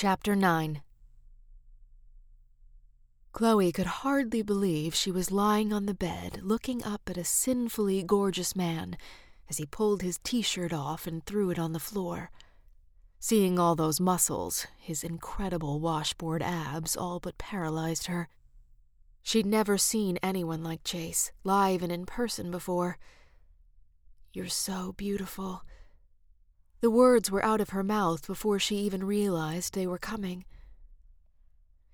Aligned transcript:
Chapter 0.00 0.36
9 0.36 0.80
Chloe 3.32 3.72
could 3.72 3.86
hardly 3.86 4.42
believe 4.42 4.94
she 4.94 5.10
was 5.10 5.32
lying 5.32 5.72
on 5.72 5.86
the 5.86 5.92
bed 5.92 6.38
looking 6.40 6.84
up 6.84 7.10
at 7.10 7.16
a 7.16 7.24
sinfully 7.24 8.04
gorgeous 8.04 8.54
man 8.54 8.96
as 9.50 9.56
he 9.56 9.66
pulled 9.66 10.02
his 10.02 10.20
t 10.22 10.40
shirt 10.40 10.72
off 10.72 11.08
and 11.08 11.26
threw 11.26 11.50
it 11.50 11.58
on 11.58 11.72
the 11.72 11.80
floor. 11.80 12.30
Seeing 13.18 13.58
all 13.58 13.74
those 13.74 13.98
muscles, 13.98 14.68
his 14.78 15.02
incredible 15.02 15.80
washboard 15.80 16.44
abs, 16.44 16.96
all 16.96 17.18
but 17.18 17.36
paralyzed 17.36 18.06
her. 18.06 18.28
She'd 19.24 19.46
never 19.46 19.76
seen 19.76 20.16
anyone 20.22 20.62
like 20.62 20.84
Chase, 20.84 21.32
live 21.42 21.82
and 21.82 21.90
in 21.90 22.06
person 22.06 22.52
before. 22.52 22.98
You're 24.32 24.46
so 24.46 24.92
beautiful. 24.92 25.62
The 26.80 26.90
words 26.90 27.30
were 27.30 27.44
out 27.44 27.60
of 27.60 27.70
her 27.70 27.82
mouth 27.82 28.26
before 28.26 28.58
she 28.58 28.76
even 28.76 29.04
realized 29.04 29.74
they 29.74 29.86
were 29.86 29.98
coming. 29.98 30.44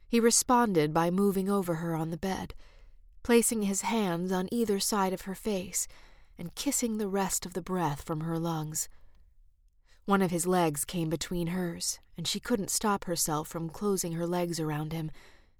He 0.08 0.20
responded 0.20 0.92
by 0.92 1.10
moving 1.10 1.48
over 1.48 1.76
her 1.76 1.94
on 1.94 2.10
the 2.10 2.18
bed, 2.18 2.54
placing 3.22 3.62
his 3.62 3.80
hands 3.80 4.30
on 4.30 4.48
either 4.52 4.78
side 4.78 5.12
of 5.12 5.22
her 5.22 5.34
face 5.34 5.88
and 6.38 6.54
kissing 6.54 6.98
the 6.98 7.08
rest 7.08 7.46
of 7.46 7.54
the 7.54 7.62
breath 7.62 8.02
from 8.02 8.20
her 8.20 8.38
lungs. 8.38 8.88
One 10.04 10.20
of 10.20 10.30
his 10.30 10.46
legs 10.46 10.84
came 10.84 11.08
between 11.08 11.48
hers, 11.48 11.98
and 12.16 12.28
she 12.28 12.38
couldn't 12.38 12.70
stop 12.70 13.04
herself 13.04 13.48
from 13.48 13.70
closing 13.70 14.12
her 14.12 14.26
legs 14.26 14.60
around 14.60 14.92
him 14.92 15.10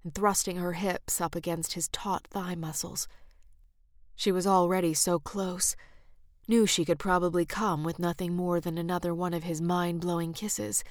and 0.03 0.13
thrusting 0.13 0.57
her 0.57 0.73
hips 0.73 1.19
up 1.19 1.33
against 1.33 1.73
his 1.73 1.87
taut 1.87 2.27
thigh 2.29 2.53
muscles. 2.53 3.07
She 4.15 4.31
was 4.31 4.45
already 4.45 4.93
so 4.93 5.17
close, 5.17 5.75
knew 6.47 6.65
she 6.65 6.85
could 6.85 6.99
probably 6.99 7.45
come 7.45 7.83
with 7.83 7.99
nothing 7.99 8.35
more 8.35 8.59
than 8.59 8.77
another 8.77 9.13
one 9.13 9.33
of 9.33 9.43
his 9.43 9.61
mind 9.61 10.01
blowing 10.01 10.33
kisses 10.33 10.83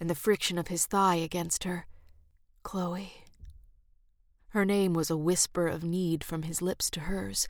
and 0.00 0.08
the 0.08 0.14
friction 0.14 0.58
of 0.58 0.68
his 0.68 0.86
thigh 0.86 1.16
against 1.16 1.64
her. 1.64 1.86
Chloe. 2.62 3.24
Her 4.48 4.64
name 4.64 4.94
was 4.94 5.10
a 5.10 5.16
whisper 5.16 5.66
of 5.66 5.82
need 5.82 6.22
from 6.22 6.42
his 6.42 6.62
lips 6.62 6.88
to 6.90 7.00
hers, 7.00 7.48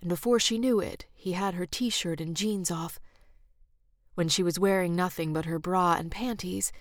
and 0.00 0.08
before 0.08 0.38
she 0.38 0.58
knew 0.58 0.80
it, 0.80 1.06
he 1.12 1.32
had 1.32 1.54
her 1.54 1.66
t 1.66 1.90
shirt 1.90 2.20
and 2.20 2.36
jeans 2.36 2.70
off. 2.70 2.98
When 4.14 4.28
she 4.28 4.42
was 4.42 4.58
wearing 4.58 4.94
nothing 4.94 5.32
but 5.32 5.44
her 5.44 5.58
bra 5.58 5.94
and 5.94 6.10
panties, 6.10 6.72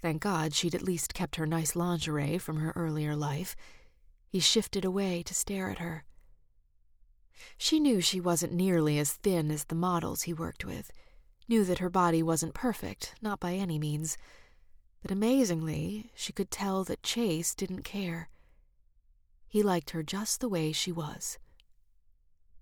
Thank 0.00 0.22
God 0.22 0.54
she'd 0.54 0.76
at 0.76 0.82
least 0.82 1.12
kept 1.12 1.36
her 1.36 1.46
nice 1.46 1.74
lingerie 1.74 2.38
from 2.38 2.58
her 2.58 2.72
earlier 2.76 3.16
life. 3.16 3.56
He 4.28 4.38
shifted 4.38 4.84
away 4.84 5.22
to 5.24 5.34
stare 5.34 5.70
at 5.70 5.78
her. 5.78 6.04
She 7.56 7.80
knew 7.80 8.00
she 8.00 8.20
wasn't 8.20 8.52
nearly 8.52 8.98
as 8.98 9.12
thin 9.12 9.50
as 9.50 9.64
the 9.64 9.74
models 9.74 10.22
he 10.22 10.32
worked 10.32 10.64
with, 10.64 10.90
knew 11.48 11.64
that 11.64 11.78
her 11.78 11.90
body 11.90 12.22
wasn't 12.22 12.54
perfect, 12.54 13.14
not 13.22 13.40
by 13.40 13.54
any 13.54 13.78
means. 13.78 14.16
But 15.02 15.10
amazingly, 15.10 16.10
she 16.14 16.32
could 16.32 16.50
tell 16.50 16.84
that 16.84 17.02
Chase 17.02 17.54
didn't 17.54 17.82
care. 17.82 18.28
He 19.48 19.62
liked 19.62 19.90
her 19.90 20.02
just 20.02 20.40
the 20.40 20.48
way 20.48 20.72
she 20.72 20.92
was. 20.92 21.38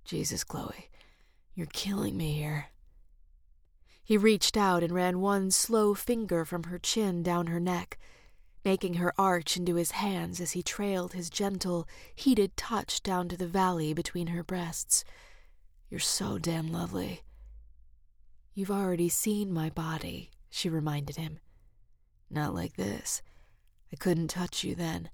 Jesus, 0.05 0.45
Chloe, 0.45 0.91
you're 1.55 1.67
killing 1.67 2.17
me 2.17 2.33
here. 2.35 2.67
He 4.05 4.17
reached 4.17 4.57
out 4.57 4.85
and 4.85 4.95
ran 4.95 5.21
one 5.21 5.51
slow 5.51 5.95
finger 5.95 6.45
from 6.45 6.65
her 6.65 6.79
chin 6.79 7.25
down 7.25 7.49
her 7.49 7.59
neck, 7.59 7.99
making 8.67 8.95
her 8.95 9.15
arch 9.17 9.57
into 9.57 9.77
his 9.77 9.93
hands 9.93 10.41
as 10.41 10.51
he 10.51 10.61
trailed 10.61 11.13
his 11.13 11.31
gentle, 11.31 11.87
heated 12.17 12.57
touch 12.57 13.01
down 13.01 13.29
to 13.29 13.37
the 13.37 13.47
valley 13.47 13.95
between 13.95 14.27
her 14.27 14.43
breasts. 14.43 15.05
You're 15.89 16.01
so 16.01 16.37
damn 16.37 16.73
lovely. 16.73 17.21
You've 18.55 18.73
already 18.73 19.09
seen 19.09 19.53
my 19.53 19.71
body, 19.71 20.31
she 20.51 20.69
reminded 20.69 21.15
him. 21.15 21.39
Not 22.29 22.57
like 22.57 22.75
this. 22.75 23.23
I 23.93 23.97
couldn't 23.97 24.31
touch 24.31 24.65
you 24.65 24.75
then. 24.75 25.11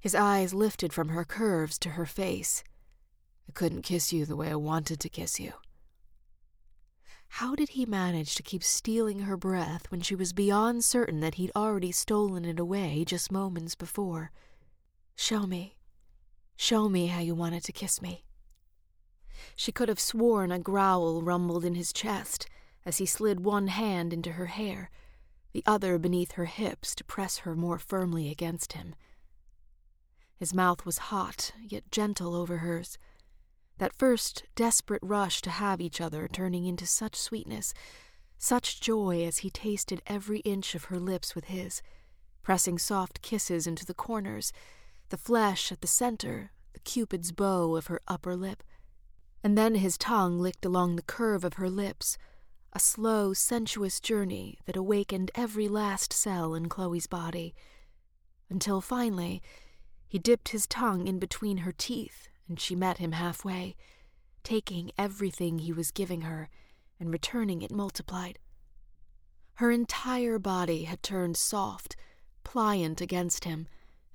His 0.00 0.14
eyes 0.14 0.54
lifted 0.54 0.94
from 0.94 1.10
her 1.10 1.26
curves 1.26 1.78
to 1.80 1.90
her 1.90 2.06
face. 2.06 2.64
I 3.46 3.52
couldn't 3.52 3.82
kiss 3.82 4.10
you 4.10 4.24
the 4.24 4.36
way 4.36 4.48
I 4.48 4.54
wanted 4.54 5.00
to 5.00 5.10
kiss 5.10 5.38
you. 5.38 5.52
How 7.28 7.54
did 7.54 7.70
he 7.70 7.84
manage 7.84 8.34
to 8.34 8.42
keep 8.42 8.64
stealing 8.64 9.20
her 9.20 9.36
breath 9.36 9.90
when 9.90 10.00
she 10.00 10.14
was 10.14 10.32
beyond 10.32 10.84
certain 10.84 11.20
that 11.20 11.34
he'd 11.34 11.52
already 11.54 11.92
stolen 11.92 12.44
it 12.44 12.58
away 12.58 13.04
just 13.04 13.30
moments 13.30 13.74
before? 13.74 14.30
Show 15.14 15.46
me. 15.46 15.76
Show 16.56 16.88
me 16.88 17.08
how 17.08 17.20
you 17.20 17.34
wanted 17.34 17.64
to 17.64 17.72
kiss 17.72 18.00
me. 18.00 18.24
She 19.54 19.72
could 19.72 19.88
have 19.88 20.00
sworn 20.00 20.50
a 20.50 20.58
growl 20.58 21.22
rumbled 21.22 21.64
in 21.64 21.74
his 21.74 21.92
chest 21.92 22.46
as 22.84 22.98
he 22.98 23.06
slid 23.06 23.40
one 23.40 23.68
hand 23.68 24.12
into 24.12 24.32
her 24.32 24.46
hair, 24.46 24.90
the 25.52 25.62
other 25.66 25.98
beneath 25.98 26.32
her 26.32 26.44
hips 26.46 26.94
to 26.94 27.04
press 27.04 27.38
her 27.38 27.54
more 27.54 27.78
firmly 27.78 28.30
against 28.30 28.72
him. 28.72 28.94
His 30.36 30.54
mouth 30.54 30.84
was 30.86 30.98
hot, 30.98 31.52
yet 31.60 31.90
gentle 31.90 32.34
over 32.34 32.58
hers 32.58 32.98
that 33.78 33.92
first 33.92 34.44
desperate 34.54 35.02
rush 35.02 35.42
to 35.42 35.50
have 35.50 35.80
each 35.80 36.00
other 36.00 36.28
turning 36.28 36.64
into 36.64 36.86
such 36.86 37.14
sweetness, 37.14 37.74
such 38.38 38.80
joy 38.80 39.24
as 39.24 39.38
he 39.38 39.50
tasted 39.50 40.02
every 40.06 40.40
inch 40.40 40.74
of 40.74 40.84
her 40.84 40.98
lips 40.98 41.34
with 41.34 41.46
his, 41.46 41.82
pressing 42.42 42.78
soft 42.78 43.22
kisses 43.22 43.66
into 43.66 43.84
the 43.84 43.94
corners, 43.94 44.52
the 45.08 45.16
flesh 45.16 45.70
at 45.70 45.80
the 45.80 45.86
center, 45.86 46.50
the 46.72 46.80
cupid's 46.80 47.32
bow 47.32 47.76
of 47.76 47.86
her 47.86 48.00
upper 48.08 48.34
lip. 48.34 48.62
And 49.42 49.56
then 49.56 49.76
his 49.76 49.98
tongue 49.98 50.38
licked 50.38 50.64
along 50.64 50.96
the 50.96 51.02
curve 51.02 51.44
of 51.44 51.54
her 51.54 51.70
lips, 51.70 52.18
a 52.72 52.78
slow, 52.78 53.32
sensuous 53.32 54.00
journey 54.00 54.58
that 54.66 54.76
awakened 54.76 55.30
every 55.34 55.68
last 55.68 56.12
cell 56.12 56.54
in 56.54 56.68
Chloe's 56.68 57.06
body, 57.06 57.54
until 58.50 58.80
finally 58.80 59.42
he 60.08 60.18
dipped 60.18 60.50
his 60.50 60.66
tongue 60.66 61.06
in 61.08 61.18
between 61.18 61.58
her 61.58 61.72
teeth 61.72 62.28
and 62.48 62.60
she 62.60 62.74
met 62.74 62.98
him 62.98 63.12
halfway, 63.12 63.76
taking 64.42 64.90
everything 64.96 65.58
he 65.58 65.72
was 65.72 65.90
giving 65.90 66.22
her 66.22 66.48
and 67.00 67.12
returning 67.12 67.62
it 67.62 67.70
multiplied. 67.70 68.38
Her 69.54 69.70
entire 69.70 70.38
body 70.38 70.84
had 70.84 71.02
turned 71.02 71.36
soft, 71.36 71.96
pliant 72.44 73.00
against 73.00 73.44
him, 73.44 73.66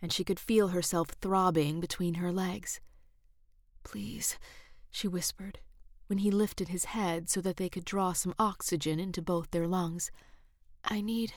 and 0.02 0.14
she 0.14 0.24
could 0.24 0.40
feel 0.40 0.70
herself 0.70 1.10
throbbing 1.10 1.80
between 1.80 2.16
her 2.16 2.32
legs. 2.32 2.80
Please, 3.84 4.38
she 4.90 5.08
whispered, 5.08 5.60
when 6.08 6.20
he 6.20 6.32
lifted 6.32 6.68
his 6.68 6.86
head 6.86 7.30
so 7.30 7.42
that 7.42 7.58
they 7.58 7.70
could 7.70 7.86
draw 7.86 8.14
some 8.14 8.36
oxygen 8.38 9.00
into 9.00 9.22
both 9.22 9.52
their 9.52 9.68
lungs. 9.68 10.12
I 10.84 11.02
need. 11.02 11.34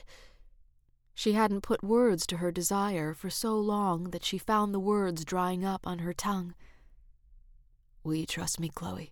She 1.13 1.33
hadn't 1.33 1.61
put 1.61 1.83
words 1.83 2.27
to 2.27 2.37
her 2.37 2.51
desire 2.51 3.13
for 3.13 3.29
so 3.29 3.55
long 3.57 4.11
that 4.11 4.25
she 4.25 4.37
found 4.37 4.73
the 4.73 4.79
words 4.79 5.23
drying 5.25 5.63
up 5.63 5.87
on 5.87 5.99
her 5.99 6.13
tongue. 6.13 6.53
Will 8.05 8.13
you 8.13 8.27
trust 8.27 8.59
me, 8.59 8.69
Chloe? 8.69 9.11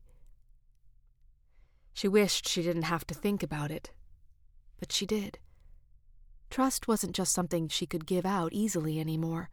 She 1.96 2.08
wished 2.08 2.48
she 2.48 2.62
didn't 2.62 2.84
have 2.84 3.08
to 3.08 3.16
think 3.16 3.42
about 3.42 3.72
it, 3.72 3.90
but 4.80 4.92
she 4.92 5.08
did. 5.08 5.40
Trust 6.52 6.88
wasn't 6.88 7.16
just 7.16 7.34
something 7.34 7.68
she 7.68 7.88
could 7.88 8.06
give 8.06 8.24
out 8.24 8.54
easily 8.54 9.00
anymore. 9.00 9.50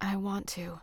I 0.00 0.16
want 0.16 0.48
to. 0.48 0.80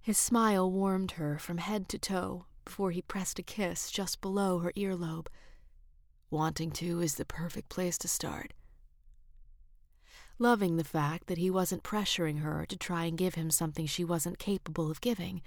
His 0.00 0.16
smile 0.16 0.70
warmed 0.70 1.12
her 1.12 1.36
from 1.36 1.58
head 1.58 1.88
to 1.88 1.98
toe 1.98 2.46
before 2.64 2.92
he 2.92 3.02
pressed 3.02 3.40
a 3.40 3.42
kiss 3.42 3.90
just 3.90 4.20
below 4.20 4.60
her 4.60 4.72
earlobe. 4.76 5.26
Wanting 6.30 6.70
to 6.72 7.00
is 7.00 7.16
the 7.16 7.24
perfect 7.24 7.68
place 7.68 7.98
to 7.98 8.06
start. 8.06 8.52
Loving 10.38 10.76
the 10.76 10.84
fact 10.84 11.26
that 11.26 11.38
he 11.38 11.50
wasn't 11.50 11.82
pressuring 11.82 12.42
her 12.42 12.64
to 12.66 12.76
try 12.76 13.06
and 13.06 13.18
give 13.18 13.34
him 13.34 13.50
something 13.50 13.86
she 13.86 14.04
wasn't 14.04 14.38
capable 14.38 14.92
of 14.92 15.00
giving 15.00 15.42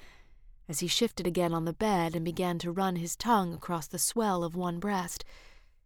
as 0.70 0.80
he 0.80 0.88
shifted 0.88 1.26
again 1.26 1.54
on 1.54 1.66
the 1.66 1.74
bed 1.74 2.16
and 2.16 2.26
began 2.26 2.60
to 2.60 2.72
run 2.72 2.98
his 2.98 3.16
tongue 3.16 3.54
across 3.54 3.88
the 3.88 4.00
swell 4.00 4.44
of 4.44 4.56
one 4.56 4.80
breast, 4.80 5.24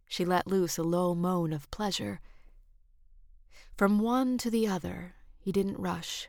she 0.08 0.24
let 0.24 0.46
loose 0.46 0.76
a 0.76 0.82
low 0.82 1.14
moan 1.14 1.52
of 1.52 1.70
pleasure. 1.70 2.20
From 3.76 4.00
one 4.00 4.36
to 4.38 4.50
the 4.50 4.66
other, 4.66 5.14
he 5.38 5.52
didn't 5.52 5.78
rush, 5.78 6.28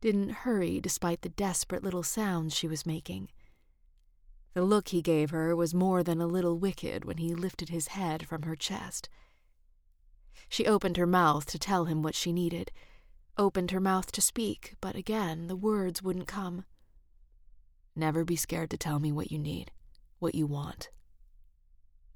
didn't 0.00 0.30
hurry 0.30 0.80
despite 0.80 1.22
the 1.22 1.28
desperate 1.28 1.82
little 1.82 2.02
sounds 2.02 2.54
she 2.54 2.68
was 2.68 2.86
making. 2.86 3.28
The 4.54 4.62
look 4.62 4.88
he 4.88 5.02
gave 5.02 5.30
her 5.30 5.56
was 5.56 5.74
more 5.74 6.02
than 6.02 6.20
a 6.20 6.26
little 6.26 6.58
wicked 6.58 7.04
when 7.04 7.16
he 7.16 7.34
lifted 7.34 7.68
his 7.68 7.88
head 7.88 8.26
from 8.26 8.42
her 8.42 8.56
chest. 8.56 9.08
She 10.48 10.66
opened 10.66 10.96
her 10.96 11.06
mouth 11.06 11.46
to 11.46 11.58
tell 11.58 11.86
him 11.86 12.02
what 12.02 12.14
she 12.14 12.32
needed, 12.32 12.70
opened 13.38 13.70
her 13.70 13.80
mouth 13.80 14.12
to 14.12 14.20
speak, 14.20 14.74
but 14.80 14.94
again 14.94 15.46
the 15.46 15.56
words 15.56 16.02
wouldn't 16.02 16.28
come. 16.28 16.64
Never 17.94 18.24
be 18.24 18.36
scared 18.36 18.70
to 18.70 18.78
tell 18.78 18.98
me 18.98 19.12
what 19.12 19.30
you 19.30 19.38
need, 19.38 19.70
what 20.18 20.34
you 20.34 20.46
want. 20.46 20.90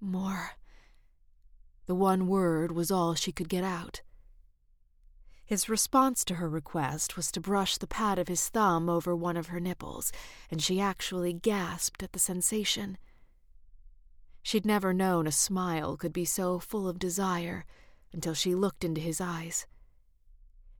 More. 0.00 0.52
The 1.86 1.94
one 1.94 2.26
word 2.26 2.72
was 2.72 2.90
all 2.90 3.14
she 3.14 3.32
could 3.32 3.48
get 3.48 3.64
out. 3.64 4.02
His 5.44 5.68
response 5.68 6.24
to 6.24 6.34
her 6.34 6.48
request 6.48 7.16
was 7.16 7.30
to 7.30 7.40
brush 7.40 7.78
the 7.78 7.86
pad 7.86 8.18
of 8.18 8.26
his 8.26 8.48
thumb 8.48 8.88
over 8.88 9.14
one 9.14 9.36
of 9.36 9.46
her 9.48 9.60
nipples, 9.60 10.10
and 10.50 10.60
she 10.60 10.80
actually 10.80 11.32
gasped 11.32 12.02
at 12.02 12.12
the 12.12 12.18
sensation. 12.18 12.98
She'd 14.42 14.66
never 14.66 14.92
known 14.92 15.26
a 15.26 15.32
smile 15.32 15.96
could 15.96 16.12
be 16.12 16.24
so 16.24 16.58
full 16.58 16.88
of 16.88 16.98
desire 16.98 17.64
until 18.12 18.34
she 18.34 18.54
looked 18.54 18.82
into 18.82 19.00
his 19.00 19.20
eyes. 19.20 19.66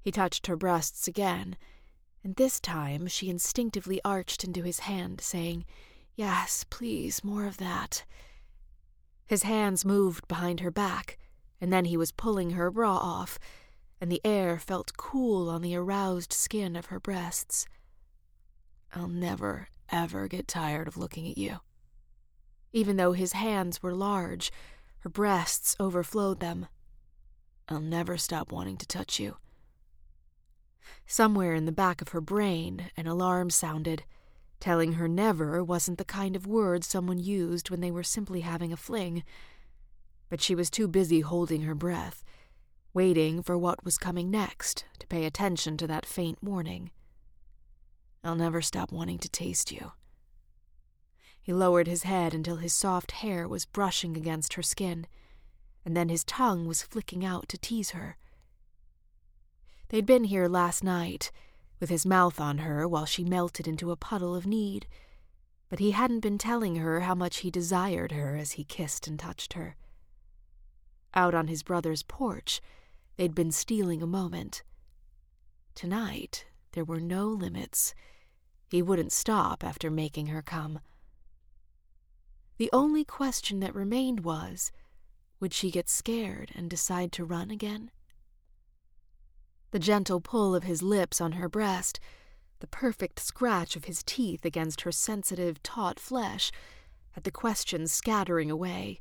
He 0.01 0.11
touched 0.11 0.47
her 0.47 0.57
breasts 0.57 1.07
again, 1.07 1.57
and 2.27 2.35
this 2.35 2.59
time 2.59 3.07
she 3.07 3.31
instinctively 3.31 4.01
arched 4.05 4.43
into 4.43 4.65
his 4.65 4.81
hand, 4.81 5.21
saying, 5.21 5.65
Yes, 6.17 6.67
please, 6.69 7.23
more 7.23 7.47
of 7.47 7.59
that. 7.59 8.03
His 9.29 9.45
hands 9.45 9.85
moved 9.85 10.27
behind 10.27 10.59
her 10.59 10.73
back, 10.73 11.19
and 11.61 11.73
then 11.73 11.85
he 11.85 11.97
was 11.97 12.11
pulling 12.11 12.51
her 12.51 12.69
bra 12.69 12.97
off, 12.97 13.39
and 14.01 14.11
the 14.11 14.21
air 14.25 14.59
felt 14.59 14.97
cool 14.97 15.49
on 15.49 15.63
the 15.63 15.77
aroused 15.77 16.33
skin 16.33 16.75
of 16.75 16.87
her 16.87 16.99
breasts. 16.99 17.65
I'll 18.93 19.07
never, 19.07 19.69
ever 19.89 20.27
get 20.27 20.49
tired 20.49 20.89
of 20.89 20.97
looking 20.97 21.31
at 21.31 21.39
you. 21.39 21.61
Even 22.73 22.97
though 22.97 23.13
his 23.13 23.35
hands 23.35 23.85
were 23.85 23.95
large, 23.95 24.51
her 24.99 25.11
breasts 25.11 25.77
overflowed 25.79 26.41
them. 26.41 26.67
I'll 27.69 27.79
never 27.79 28.19
stop 28.19 28.51
wanting 28.51 28.79
to 28.79 28.87
touch 28.89 29.21
you. 29.21 29.37
Somewhere 31.07 31.55
in 31.55 31.67
the 31.67 31.73
back 31.73 32.01
of 32.01 32.09
her 32.09 32.21
brain, 32.21 32.91
an 32.97 33.07
alarm 33.07 33.51
sounded, 33.51 34.05
telling 34.61 34.95
her 34.95 35.09
never 35.09 35.63
wasn't 35.63 35.99
the 35.99 36.05
kind 36.05 36.35
of 36.37 36.47
word 36.47 36.85
someone 36.85 37.19
used 37.19 37.71
when 37.71 37.81
they 37.81 37.91
were 37.91 38.03
simply 38.03 38.41
having 38.41 38.73
a 38.73 38.77
fling. 38.77 39.23
But 40.29 40.41
she 40.41 40.55
was 40.55 40.71
too 40.71 40.89
busy 40.89 41.21
holding 41.21 41.63
her 41.63 41.75
breath, 41.75 42.25
waiting 42.93 43.43
for 43.43 43.57
what 43.59 43.85
was 43.85 43.99
coming 43.99 44.31
next, 44.31 44.85
to 44.99 45.07
pay 45.07 45.25
attention 45.25 45.77
to 45.77 45.87
that 45.87 46.07
faint 46.07 46.43
warning. 46.43 46.91
I'll 48.25 48.35
never 48.35 48.63
stop 48.63 48.91
wanting 48.91 49.19
to 49.19 49.29
taste 49.29 49.71
you. 49.71 49.93
He 51.41 51.53
lowered 51.53 51.87
his 51.87 52.03
head 52.03 52.35
until 52.35 52.57
his 52.57 52.73
soft 52.73 53.13
hair 53.13 53.47
was 53.47 53.67
brushing 53.67 54.17
against 54.17 54.55
her 54.55 54.63
skin, 54.63 55.07
and 55.85 55.97
then 55.97 56.09
his 56.09 56.25
tongue 56.25 56.67
was 56.67 56.83
flicking 56.83 57.25
out 57.25 57.49
to 57.51 57.59
tease 57.59 57.91
her. 57.91 58.17
They'd 59.89 60.07
been 60.07 60.25
here 60.25 60.49
last 60.49 60.83
night, 60.83 61.31
with 61.79 61.91
his 61.91 62.05
mouth 62.05 62.41
on 62.41 62.59
her 62.59 62.89
while 62.89 63.07
she 63.07 63.23
melted 63.23 63.69
into 63.69 63.91
a 63.91 63.97
puddle 63.97 64.35
of 64.35 64.47
need, 64.47 64.87
but 65.69 65.79
he 65.79 65.93
hadn't 65.93 66.21
been 66.21 66.39
telling 66.39 66.77
her 66.77 67.01
how 67.01 67.15
much 67.15 67.39
he 67.39 67.51
desired 67.51 68.13
her 68.13 68.37
as 68.37 68.53
he 68.53 68.65
kissed 68.65 69.07
and 69.07 69.19
touched 69.19 69.53
her. 69.53 69.77
Out 71.15 71.35
on 71.35 71.49
his 71.49 71.63
brother's 71.63 72.03
porch, 72.03 72.61
they'd 73.17 73.35
been 73.35 73.53
stealing 73.53 74.03
a 74.03 74.07
moment. 74.07 74.63
Tonight, 75.75 76.47
there 76.73 76.85
were 76.85 77.01
no 77.01 77.27
limits. 77.27 77.95
He 78.71 78.83
wouldn't 78.83 79.13
stop 79.13 79.63
after 79.63 79.91
making 79.91 80.27
her 80.27 80.43
come. 80.43 80.81
The 82.59 82.71
only 82.73 83.05
question 83.05 83.61
that 83.61 83.75
remained 83.75 84.21
was 84.21 84.73
would 85.39 85.53
she 85.53 85.71
get 85.71 85.89
scared 85.89 86.51
and 86.55 86.71
decide 86.71 87.13
to 87.13 87.25
run 87.25 87.51
again? 87.51 87.91
The 89.71 89.79
gentle 89.79 90.21
pull 90.21 90.55
of 90.55 90.63
his 90.63 90.83
lips 90.83 91.21
on 91.21 91.33
her 91.33 91.49
breast, 91.49 92.01
the 92.61 92.67
perfect 92.67 93.21
scratch 93.21 93.77
of 93.77 93.85
his 93.85 94.03
teeth 94.03 94.45
against 94.45 94.83
her 94.83 94.93
sensitive, 94.93 95.63
taut 95.63 96.01
flesh, 96.01 96.51
had 97.13 97.25
the 97.25 97.31
questions 97.31 97.93
scattering 97.93 98.51
away 98.51 99.01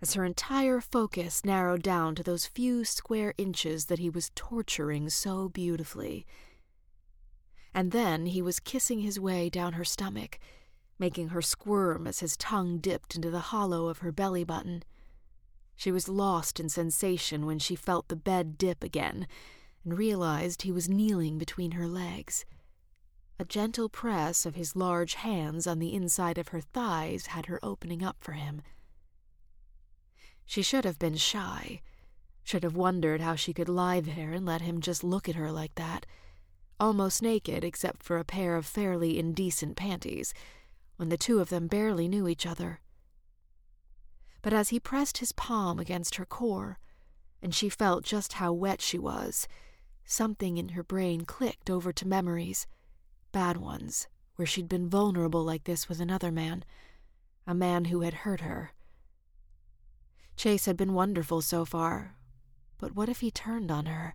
as 0.00 0.14
her 0.14 0.24
entire 0.24 0.80
focus 0.80 1.44
narrowed 1.44 1.82
down 1.82 2.14
to 2.14 2.22
those 2.22 2.46
few 2.46 2.84
square 2.84 3.34
inches 3.36 3.86
that 3.86 3.98
he 3.98 4.08
was 4.08 4.30
torturing 4.34 5.10
so 5.10 5.48
beautifully. 5.48 6.24
And 7.74 7.90
then 7.90 8.26
he 8.26 8.40
was 8.40 8.60
kissing 8.60 9.00
his 9.00 9.18
way 9.18 9.48
down 9.48 9.74
her 9.74 9.84
stomach, 9.84 10.38
making 10.98 11.28
her 11.28 11.42
squirm 11.42 12.06
as 12.06 12.20
his 12.20 12.36
tongue 12.36 12.78
dipped 12.78 13.14
into 13.14 13.30
the 13.30 13.38
hollow 13.38 13.88
of 13.88 13.98
her 13.98 14.12
belly 14.12 14.44
button. 14.44 14.82
She 15.76 15.92
was 15.92 16.08
lost 16.08 16.58
in 16.58 16.68
sensation 16.68 17.46
when 17.46 17.58
she 17.58 17.76
felt 17.76 18.08
the 18.08 18.16
bed 18.16 18.58
dip 18.58 18.82
again 18.82 19.26
and 19.84 19.96
realized 19.96 20.62
he 20.62 20.72
was 20.72 20.88
kneeling 20.88 21.38
between 21.38 21.72
her 21.72 21.86
legs. 21.86 22.44
A 23.38 23.44
gentle 23.44 23.88
press 23.88 24.44
of 24.44 24.54
his 24.54 24.74
large 24.74 25.14
hands 25.14 25.66
on 25.66 25.78
the 25.78 25.94
inside 25.94 26.38
of 26.38 26.48
her 26.48 26.60
thighs 26.60 27.26
had 27.26 27.46
her 27.46 27.58
opening 27.62 28.02
up 28.02 28.16
for 28.20 28.32
him. 28.32 28.62
She 30.44 30.62
should 30.62 30.84
have 30.84 30.98
been 30.98 31.16
shy, 31.16 31.82
should 32.42 32.62
have 32.62 32.76
wondered 32.76 33.20
how 33.20 33.34
she 33.34 33.52
could 33.52 33.68
lie 33.68 34.00
there 34.00 34.32
and 34.32 34.44
let 34.44 34.62
him 34.62 34.80
just 34.80 35.04
look 35.04 35.28
at 35.28 35.36
her 35.36 35.52
like 35.52 35.74
that, 35.76 36.06
almost 36.80 37.22
naked 37.22 37.64
except 37.64 38.02
for 38.02 38.18
a 38.18 38.24
pair 38.24 38.56
of 38.56 38.66
fairly 38.66 39.18
indecent 39.18 39.76
panties, 39.76 40.34
when 40.96 41.08
the 41.08 41.16
two 41.16 41.40
of 41.40 41.48
them 41.48 41.66
barely 41.66 42.08
knew 42.08 42.26
each 42.26 42.46
other 42.46 42.80
but 44.42 44.52
as 44.52 44.68
he 44.68 44.80
pressed 44.80 45.18
his 45.18 45.32
palm 45.32 45.78
against 45.78 46.14
her 46.16 46.24
core, 46.24 46.78
and 47.42 47.54
she 47.54 47.68
felt 47.68 48.04
just 48.04 48.34
how 48.34 48.52
wet 48.52 48.80
she 48.80 48.98
was, 48.98 49.48
something 50.08 50.58
in 50.58 50.70
her 50.70 50.82
brain 50.82 51.24
clicked 51.24 51.70
over 51.70 51.92
to 51.92 52.08
memories, 52.08 52.66
bad 53.30 53.58
ones, 53.58 54.08
where 54.36 54.46
she'd 54.46 54.68
been 54.68 54.88
vulnerable 54.88 55.44
like 55.44 55.64
this 55.64 55.88
with 55.88 56.00
another 56.00 56.32
man, 56.32 56.64
a 57.46 57.54
man 57.54 57.84
who 57.86 58.00
had 58.00 58.14
hurt 58.14 58.40
her. 58.40 58.72
Chase 60.36 60.66
had 60.66 60.76
been 60.76 60.94
wonderful 60.94 61.42
so 61.42 61.64
far, 61.64 62.16
but 62.78 62.94
what 62.96 63.08
if 63.08 63.20
he 63.20 63.30
turned 63.30 63.70
on 63.70 63.86
her? 63.86 64.14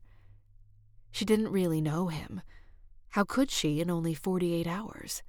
She 1.12 1.26
didn't 1.26 1.52
really 1.52 1.80
know 1.80 2.08
him. 2.08 2.42
How 3.10 3.24
could 3.24 3.52
she 3.52 3.80
in 3.80 3.92
only 3.92 4.14
48 4.14 4.66
hours? 4.66 5.22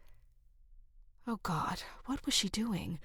Oh 1.27 1.39
God, 1.43 1.83
what 2.07 2.25
was 2.25 2.35
she 2.35 2.49
doing? 2.49 2.99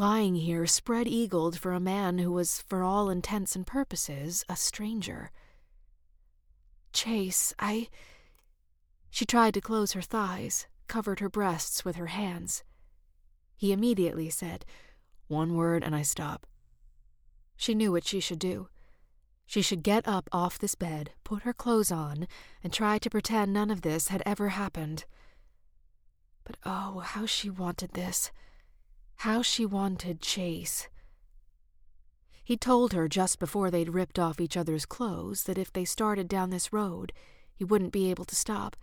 lying 0.00 0.34
here 0.34 0.66
spread 0.66 1.06
eagled 1.06 1.58
for 1.58 1.74
a 1.74 1.78
man 1.78 2.16
who 2.16 2.32
was, 2.32 2.64
for 2.66 2.82
all 2.82 3.10
intents 3.10 3.54
and 3.54 3.66
purposes, 3.66 4.42
a 4.48 4.56
stranger. 4.56 5.30
Chase, 6.92 7.54
I. 7.58 7.88
She 9.10 9.24
tried 9.24 9.54
to 9.54 9.60
close 9.60 9.92
her 9.92 10.02
thighs, 10.02 10.66
covered 10.88 11.20
her 11.20 11.28
breasts 11.28 11.84
with 11.84 11.96
her 11.96 12.08
hands. 12.08 12.62
He 13.56 13.72
immediately 13.72 14.30
said, 14.30 14.64
One 15.28 15.54
word 15.54 15.82
and 15.84 15.94
I 15.94 16.02
stop. 16.02 16.46
She 17.56 17.74
knew 17.74 17.92
what 17.92 18.06
she 18.06 18.20
should 18.20 18.38
do. 18.38 18.68
She 19.46 19.62
should 19.62 19.82
get 19.82 20.06
up 20.06 20.28
off 20.32 20.58
this 20.58 20.74
bed, 20.74 21.10
put 21.24 21.42
her 21.42 21.52
clothes 21.52 21.90
on, 21.90 22.26
and 22.62 22.72
try 22.72 22.98
to 22.98 23.10
pretend 23.10 23.52
none 23.52 23.70
of 23.70 23.82
this 23.82 24.08
had 24.08 24.22
ever 24.24 24.50
happened. 24.50 25.04
But 26.44 26.56
oh, 26.64 27.00
how 27.00 27.26
she 27.26 27.50
wanted 27.50 27.92
this. 27.92 28.30
How 29.16 29.42
she 29.42 29.66
wanted 29.66 30.20
Chase. 30.20 30.88
He 32.50 32.56
told 32.56 32.94
her 32.94 33.06
just 33.06 33.38
before 33.38 33.70
they'd 33.70 33.94
ripped 33.94 34.18
off 34.18 34.40
each 34.40 34.56
other's 34.56 34.84
clothes 34.84 35.44
that 35.44 35.56
if 35.56 35.72
they 35.72 35.84
started 35.84 36.26
down 36.26 36.50
this 36.50 36.72
road, 36.72 37.12
he 37.54 37.62
wouldn't 37.62 37.92
be 37.92 38.10
able 38.10 38.24
to 38.24 38.34
stop. 38.34 38.76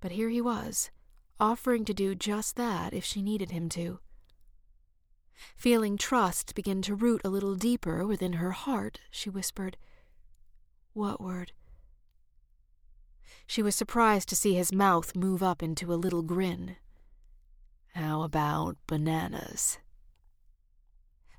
But 0.00 0.12
here 0.12 0.28
he 0.28 0.40
was, 0.40 0.92
offering 1.40 1.84
to 1.84 1.92
do 1.92 2.14
just 2.14 2.54
that 2.54 2.94
if 2.94 3.04
she 3.04 3.22
needed 3.22 3.50
him 3.50 3.68
to. 3.70 3.98
Feeling 5.56 5.98
trust 5.98 6.54
begin 6.54 6.80
to 6.82 6.94
root 6.94 7.22
a 7.24 7.28
little 7.28 7.56
deeper 7.56 8.06
within 8.06 8.34
her 8.34 8.52
heart, 8.52 9.00
she 9.10 9.28
whispered, 9.28 9.76
What 10.92 11.20
word? 11.20 11.50
She 13.48 13.64
was 13.64 13.74
surprised 13.74 14.28
to 14.28 14.36
see 14.36 14.54
his 14.54 14.72
mouth 14.72 15.16
move 15.16 15.42
up 15.42 15.60
into 15.60 15.92
a 15.92 15.96
little 15.98 16.22
grin 16.22 16.76
how 17.94 18.22
about 18.22 18.76
bananas? 18.88 19.78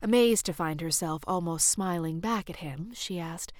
Amazed 0.05 0.45
to 0.45 0.53
find 0.53 0.81
herself 0.81 1.23
almost 1.25 1.67
smiling 1.67 2.19
back 2.19 2.47
at 2.47 2.57
him, 2.57 2.91
she 2.93 3.17
asked, 3.19 3.51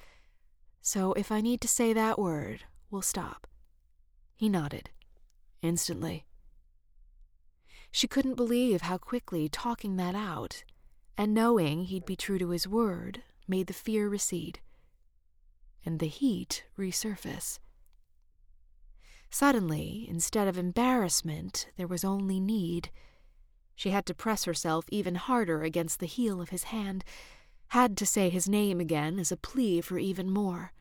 So 0.80 1.14
if 1.14 1.32
I 1.32 1.42
need 1.42 1.60
to 1.62 1.68
say 1.68 1.92
that 1.92 2.20
word, 2.20 2.66
we'll 2.92 3.02
stop. 3.02 3.48
He 4.36 4.48
nodded, 4.48 4.92
instantly. 5.64 6.28
She 7.90 8.08
couldn't 8.08 8.36
believe 8.36 8.82
how 8.82 9.00
quickly 9.00 9.50
talking 9.50 9.96
that 9.96 10.14
out, 10.14 10.64
and 11.18 11.34
knowing 11.34 11.86
he'd 11.86 12.06
be 12.06 12.16
true 12.16 12.38
to 12.38 12.50
his 12.50 12.68
word, 12.68 13.24
made 13.48 13.66
the 13.66 13.74
fear 13.74 14.08
recede, 14.08 14.60
and 15.84 15.98
the 15.98 16.06
heat 16.06 16.64
resurface. 16.78 17.58
Suddenly, 19.32 20.06
instead 20.08 20.48
of 20.48 20.60
embarrassment, 20.60 21.70
there 21.76 21.88
was 21.88 22.06
only 22.06 22.40
need. 22.40 22.92
She 23.76 23.90
had 23.90 24.06
to 24.06 24.14
press 24.14 24.46
herself 24.46 24.86
even 24.90 25.16
harder 25.16 25.64
against 25.64 26.00
the 26.00 26.06
heel 26.06 26.40
of 26.40 26.50
his 26.50 26.64
hand, 26.64 27.04
had 27.70 27.98
to 27.98 28.06
say 28.06 28.30
his 28.30 28.48
name 28.48 28.80
again 28.80 29.20
as 29.20 29.32
a 29.32 29.38
plea 29.38 29.82
for 29.82 29.98
even 29.98 30.30
more. 30.30 30.72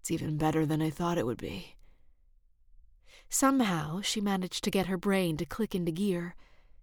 It's 0.00 0.10
even 0.10 0.38
better 0.38 0.64
than 0.64 0.80
I 0.80 0.90
thought 0.90 1.18
it 1.18 1.26
would 1.26 1.38
be. 1.38 1.74
Somehow 3.28 4.00
she 4.00 4.20
managed 4.20 4.64
to 4.64 4.70
get 4.70 4.86
her 4.86 4.96
brain 4.96 5.36
to 5.36 5.44
click 5.44 5.74
into 5.74 5.92
gear, 5.92 6.34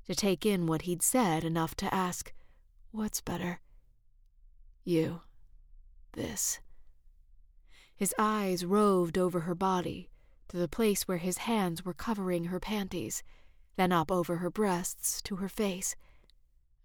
to 0.05 0.13
take 0.13 0.45
in 0.45 0.67
what 0.67 0.83
he'd 0.83 1.01
said 1.01 1.43
enough 1.43 1.73
to 1.75 1.93
ask, 1.93 2.33
What's 2.91 3.21
better? 3.21 3.61
You. 4.83 5.21
This. 6.11 6.59
His 7.95 8.13
eyes 8.19 8.65
roved 8.65 9.17
over 9.17 9.41
her 9.41 9.55
body, 9.55 10.09
to 10.49 10.57
the 10.57 10.67
place 10.67 11.07
where 11.07 11.17
his 11.17 11.39
hands 11.39 11.83
were 11.83 11.93
covering 11.93 12.45
her 12.45 12.59
panties, 12.59 13.23
then 13.75 13.91
up 13.91 14.11
over 14.11 14.37
her 14.37 14.49
breasts 14.49 15.21
to 15.23 15.37
her 15.37 15.49
face. 15.49 15.95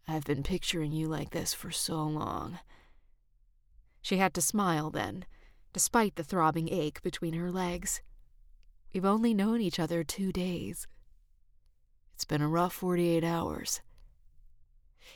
I've 0.09 0.25
been 0.25 0.43
picturing 0.43 0.93
you 0.93 1.07
like 1.07 1.31
this 1.31 1.55
for 1.55 1.71
so 1.71 2.03
long. 2.03 2.59
She 4.03 4.17
had 4.17 4.35
to 4.35 4.43
smile 4.43 4.91
then, 4.91 5.25
despite 5.73 6.17
the 6.17 6.25
throbbing 6.25 6.69
ache 6.69 7.03
between 7.03 7.35
her 7.35 7.51
legs. 7.51 8.01
We've 8.93 9.05
only 9.05 9.35
known 9.35 9.61
each 9.61 9.79
other 9.79 10.03
two 10.03 10.33
days. 10.33 10.87
It's 12.15 12.25
been 12.25 12.43
a 12.43 12.49
rough 12.49 12.73
48 12.75 13.23
hours. 13.23 13.81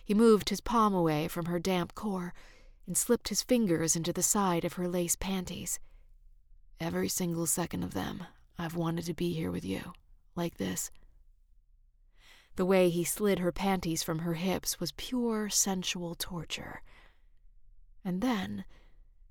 He 0.04 0.14
moved 0.14 0.50
his 0.50 0.61
palm 0.61 0.95
away 0.95 1.28
from 1.28 1.47
her 1.47 1.59
damp 1.59 1.95
core 1.95 2.35
and 2.87 2.97
slipped 2.97 3.28
his 3.28 3.43
fingers 3.43 3.97
into 3.97 4.12
the 4.12 4.23
side 4.23 4.64
of 4.64 4.75
her 4.75 4.87
lace 4.87 5.16
panties. 5.16 5.81
Every 6.78 7.09
single 7.09 7.47
second 7.47 7.83
of 7.83 7.95
them, 7.95 8.25
I've 8.59 8.76
wanted 8.76 9.07
to 9.07 9.14
be 9.14 9.33
here 9.33 9.50
with 9.50 9.64
you, 9.64 9.93
like 10.37 10.59
this. 10.59 10.90
The 12.56 12.64
way 12.64 12.88
he 12.88 13.04
slid 13.04 13.40
her 13.40 13.52
panties 13.52 14.02
from 14.02 14.20
her 14.20 14.34
hips 14.34 14.78
was 14.78 14.92
pure 14.92 15.49
sensual 15.49 16.14
torture. 16.14 16.82
And 18.04 18.20
then 18.20 18.64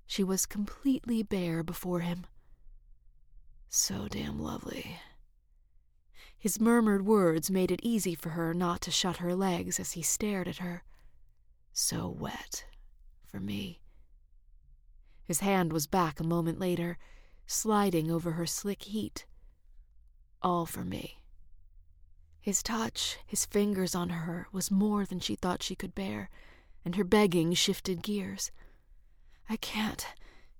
she 0.05 0.23
was 0.23 0.45
completely 0.45 1.23
bare 1.23 1.63
before 1.63 2.01
him. 2.01 2.25
So 3.69 4.07
damn 4.09 4.39
lovely. 4.39 4.99
His 6.37 6.59
murmured 6.59 7.05
words 7.05 7.49
made 7.49 7.71
it 7.71 7.79
easy 7.81 8.15
for 8.15 8.31
her 8.31 8.53
not 8.53 8.81
to 8.81 8.91
shut 8.91 9.17
her 9.17 9.33
legs 9.33 9.79
as 9.79 9.93
he 9.93 10.01
stared 10.01 10.47
at 10.47 10.57
her. 10.57 10.83
So 11.71 12.09
wet. 12.09 12.65
For 13.25 13.39
me. 13.39 13.79
His 15.23 15.39
hand 15.39 15.71
was 15.71 15.87
back 15.87 16.19
a 16.19 16.23
moment 16.23 16.59
later, 16.59 16.97
sliding 17.47 18.11
over 18.11 18.33
her 18.33 18.45
slick 18.45 18.83
heat. 18.83 19.25
All 20.41 20.65
for 20.65 20.83
me. 20.83 21.22
His 22.43 22.61
touch, 22.61 23.19
his 23.25 23.45
fingers 23.45 23.95
on 23.95 24.09
her, 24.09 24.47
was 24.51 24.69
more 24.69 25.05
than 25.05 25.21
she 25.21 25.33
thought 25.33 25.63
she 25.63 25.77
could 25.77 25.95
bear, 25.95 26.29
and 26.83 26.95
her 26.95 27.05
begging 27.05 27.53
shifted 27.53 28.03
gears. 28.03 28.51
I 29.49 29.55
can't, 29.55 30.05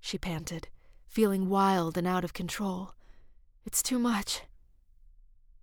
she 0.00 0.16
panted, 0.16 0.68
feeling 1.06 1.50
wild 1.50 1.98
and 1.98 2.06
out 2.06 2.24
of 2.24 2.32
control. 2.32 2.94
It's 3.66 3.82
too 3.82 3.98
much. 3.98 4.44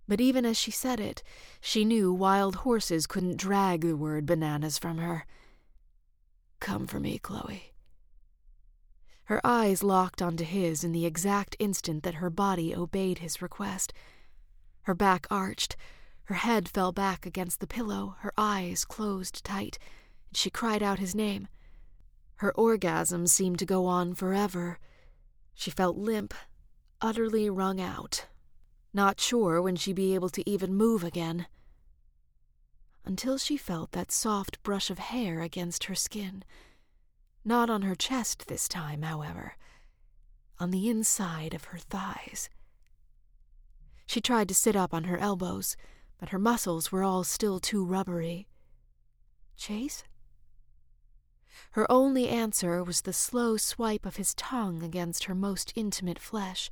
But 0.06 0.20
even 0.20 0.46
as 0.46 0.56
she 0.56 0.70
said 0.70 1.00
it, 1.00 1.24
she 1.60 1.84
knew 1.84 2.12
wild 2.12 2.54
horses 2.54 3.08
couldn't 3.08 3.36
drag 3.36 3.80
the 3.80 3.96
word 3.96 4.24
bananas 4.24 4.78
from 4.78 4.98
her. 4.98 5.26
Come 6.60 6.86
for 6.86 7.00
me, 7.00 7.18
Chloe. 7.18 7.72
Her 9.24 9.40
eyes 9.42 9.82
locked 9.82 10.22
onto 10.22 10.44
his 10.44 10.84
in 10.84 10.92
the 10.92 11.04
exact 11.04 11.56
instant 11.58 12.04
that 12.04 12.14
her 12.14 12.30
body 12.30 12.72
obeyed 12.72 13.18
his 13.18 13.42
request. 13.42 13.92
Her 14.82 14.94
back 14.94 15.26
arched, 15.28 15.74
her 16.24 16.36
head 16.36 16.68
fell 16.68 16.92
back 16.92 17.26
against 17.26 17.60
the 17.60 17.66
pillow, 17.66 18.16
her 18.20 18.32
eyes 18.36 18.84
closed 18.84 19.44
tight, 19.44 19.78
and 20.28 20.36
she 20.36 20.50
cried 20.50 20.82
out 20.82 20.98
his 20.98 21.14
name. 21.14 21.48
Her 22.36 22.52
orgasm 22.52 23.26
seemed 23.26 23.58
to 23.60 23.66
go 23.66 23.86
on 23.86 24.14
forever. 24.14 24.78
She 25.54 25.70
felt 25.70 25.96
limp, 25.96 26.34
utterly 27.00 27.50
wrung 27.50 27.80
out, 27.80 28.26
not 28.94 29.20
sure 29.20 29.60
when 29.60 29.76
she'd 29.76 29.96
be 29.96 30.14
able 30.14 30.28
to 30.30 30.48
even 30.48 30.74
move 30.74 31.04
again. 31.04 31.46
Until 33.04 33.38
she 33.38 33.56
felt 33.56 33.92
that 33.92 34.12
soft 34.12 34.62
brush 34.62 34.90
of 34.90 34.98
hair 34.98 35.40
against 35.40 35.84
her 35.84 35.94
skin. 35.94 36.44
Not 37.44 37.68
on 37.68 37.82
her 37.82 37.96
chest 37.96 38.46
this 38.46 38.68
time, 38.68 39.02
however, 39.02 39.56
on 40.60 40.70
the 40.70 40.88
inside 40.88 41.54
of 41.54 41.64
her 41.64 41.78
thighs. 41.78 42.48
She 44.06 44.20
tried 44.20 44.48
to 44.48 44.54
sit 44.54 44.76
up 44.76 44.94
on 44.94 45.04
her 45.04 45.18
elbows, 45.18 45.76
but 46.22 46.28
her 46.28 46.38
muscles 46.38 46.92
were 46.92 47.02
all 47.02 47.24
still 47.24 47.58
too 47.58 47.84
rubbery. 47.84 48.46
Chase? 49.56 50.04
Her 51.72 51.84
only 51.90 52.28
answer 52.28 52.84
was 52.84 53.00
the 53.00 53.12
slow 53.12 53.56
swipe 53.56 54.06
of 54.06 54.14
his 54.14 54.32
tongue 54.36 54.84
against 54.84 55.24
her 55.24 55.34
most 55.34 55.72
intimate 55.74 56.20
flesh. 56.20 56.70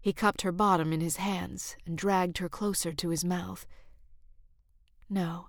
He 0.00 0.12
cupped 0.12 0.42
her 0.42 0.52
bottom 0.52 0.92
in 0.92 1.00
his 1.00 1.16
hands 1.16 1.74
and 1.84 1.98
dragged 1.98 2.38
her 2.38 2.48
closer 2.48 2.92
to 2.92 3.08
his 3.08 3.24
mouth. 3.24 3.66
No, 5.10 5.48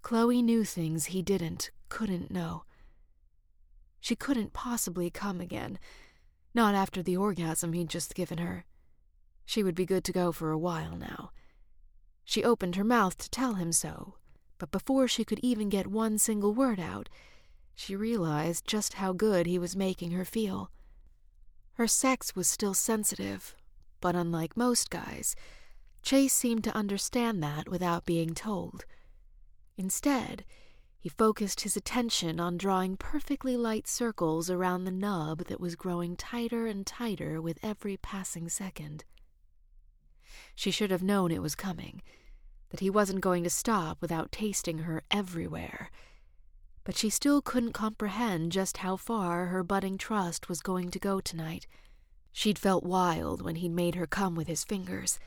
Chloe 0.00 0.40
knew 0.40 0.64
things 0.64 1.04
he 1.04 1.20
didn't, 1.20 1.70
couldn't 1.90 2.30
know. 2.30 2.64
She 4.00 4.16
couldn't 4.16 4.54
possibly 4.54 5.10
come 5.10 5.38
again, 5.38 5.78
not 6.54 6.74
after 6.74 7.02
the 7.02 7.18
orgasm 7.18 7.74
he'd 7.74 7.90
just 7.90 8.14
given 8.14 8.38
her. 8.38 8.64
She 9.44 9.62
would 9.62 9.74
be 9.74 9.84
good 9.84 10.04
to 10.04 10.12
go 10.12 10.32
for 10.32 10.50
a 10.50 10.56
while 10.56 10.96
now. 10.96 11.32
She 12.24 12.44
opened 12.44 12.76
her 12.76 12.84
mouth 12.84 13.18
to 13.18 13.30
tell 13.30 13.54
him 13.54 13.72
so, 13.72 14.14
but 14.58 14.70
before 14.70 15.08
she 15.08 15.24
could 15.24 15.40
even 15.42 15.68
get 15.68 15.86
one 15.86 16.18
single 16.18 16.54
word 16.54 16.78
out, 16.78 17.08
she 17.74 17.96
realized 17.96 18.66
just 18.66 18.94
how 18.94 19.12
good 19.12 19.46
he 19.46 19.58
was 19.58 19.74
making 19.74 20.12
her 20.12 20.24
feel. 20.24 20.70
Her 21.74 21.88
sex 21.88 22.36
was 22.36 22.48
still 22.48 22.74
sensitive, 22.74 23.56
but 24.00 24.14
unlike 24.14 24.56
most 24.56 24.90
guys, 24.90 25.34
Chase 26.02 26.34
seemed 26.34 26.64
to 26.64 26.76
understand 26.76 27.42
that 27.42 27.68
without 27.68 28.04
being 28.04 28.34
told. 28.34 28.84
Instead, 29.76 30.44
he 30.98 31.08
focused 31.08 31.62
his 31.62 31.76
attention 31.76 32.38
on 32.38 32.56
drawing 32.56 32.96
perfectly 32.96 33.56
light 33.56 33.88
circles 33.88 34.48
around 34.50 34.84
the 34.84 34.90
nub 34.92 35.46
that 35.46 35.60
was 35.60 35.74
growing 35.74 36.14
tighter 36.16 36.66
and 36.66 36.86
tighter 36.86 37.40
with 37.40 37.58
every 37.62 37.96
passing 37.96 38.48
second. 38.48 39.04
She 40.54 40.70
should 40.70 40.90
have 40.90 41.02
known 41.02 41.30
it 41.30 41.42
was 41.42 41.54
coming, 41.54 42.02
that 42.70 42.80
he 42.80 42.90
wasn't 42.90 43.20
going 43.20 43.44
to 43.44 43.50
stop 43.50 44.00
without 44.00 44.32
tasting 44.32 44.78
her 44.78 45.02
everywhere. 45.10 45.90
But 46.84 46.96
she 46.96 47.10
still 47.10 47.42
couldn't 47.42 47.72
comprehend 47.72 48.52
just 48.52 48.78
how 48.78 48.96
far 48.96 49.46
her 49.46 49.62
budding 49.62 49.98
trust 49.98 50.48
was 50.48 50.60
going 50.60 50.90
to 50.90 50.98
go 50.98 51.20
tonight. 51.20 51.66
She'd 52.32 52.58
felt 52.58 52.82
wild 52.82 53.42
when 53.42 53.56
he'd 53.56 53.72
made 53.72 53.94
her 53.94 54.06
come 54.06 54.34
with 54.34 54.48
his 54.48 54.64
fingers, 54.64 55.18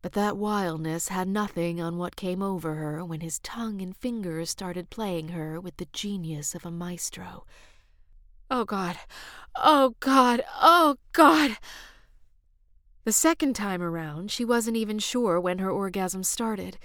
but 0.00 0.12
that 0.12 0.36
wildness 0.36 1.08
had 1.08 1.26
nothing 1.26 1.80
on 1.80 1.98
what 1.98 2.14
came 2.14 2.42
over 2.42 2.76
her 2.76 3.04
when 3.04 3.20
his 3.20 3.40
tongue 3.40 3.82
and 3.82 3.96
fingers 3.96 4.48
started 4.48 4.90
playing 4.90 5.28
her 5.28 5.60
with 5.60 5.76
the 5.78 5.88
genius 5.92 6.54
of 6.54 6.64
a 6.64 6.70
maestro. 6.70 7.44
Oh 8.50 8.64
God! 8.64 8.96
Oh 9.56 9.96
God! 9.98 10.44
Oh 10.54 10.96
God! 11.12 11.58
The 13.08 13.12
second 13.12 13.56
time 13.56 13.80
around, 13.80 14.30
she 14.30 14.44
wasn't 14.44 14.76
even 14.76 14.98
sure 14.98 15.40
when 15.40 15.60
her 15.60 15.70
orgasm 15.70 16.22
started. 16.22 16.76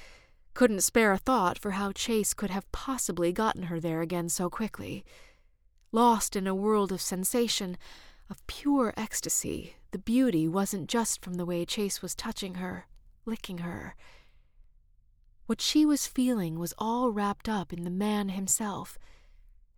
Couldn't 0.53 0.80
spare 0.80 1.12
a 1.12 1.18
thought 1.18 1.60
for 1.60 1.72
how 1.72 1.92
Chase 1.92 2.34
could 2.34 2.50
have 2.50 2.72
possibly 2.72 3.34
gotten 3.34 3.63
her 3.63 3.77
there 3.77 4.00
again 4.00 4.30
so 4.30 4.50
quickly. 4.50 5.03
Lost 5.92 6.38
in 6.38 6.48
a 6.48 6.56
world 6.56 6.94
of 6.94 7.01
sensation, 7.01 7.77
of 8.30 8.48
pure 8.48 8.94
ecstasy, 8.96 9.75
the 9.92 10.00
beauty 10.00 10.48
wasn't 10.48 10.88
just 10.88 11.22
from 11.22 11.34
the 11.34 11.46
way 11.46 11.65
Chase 11.65 12.01
was 12.01 12.15
touching 12.15 12.56
her, 12.56 12.88
licking 13.25 13.58
her. 13.58 13.94
What 15.46 15.60
she 15.60 15.86
was 15.86 16.08
feeling 16.08 16.58
was 16.58 16.74
all 16.77 17.12
wrapped 17.12 17.50
up 17.50 17.74
in 17.74 17.84
the 17.84 17.89
man 17.89 18.30
himself, 18.30 18.98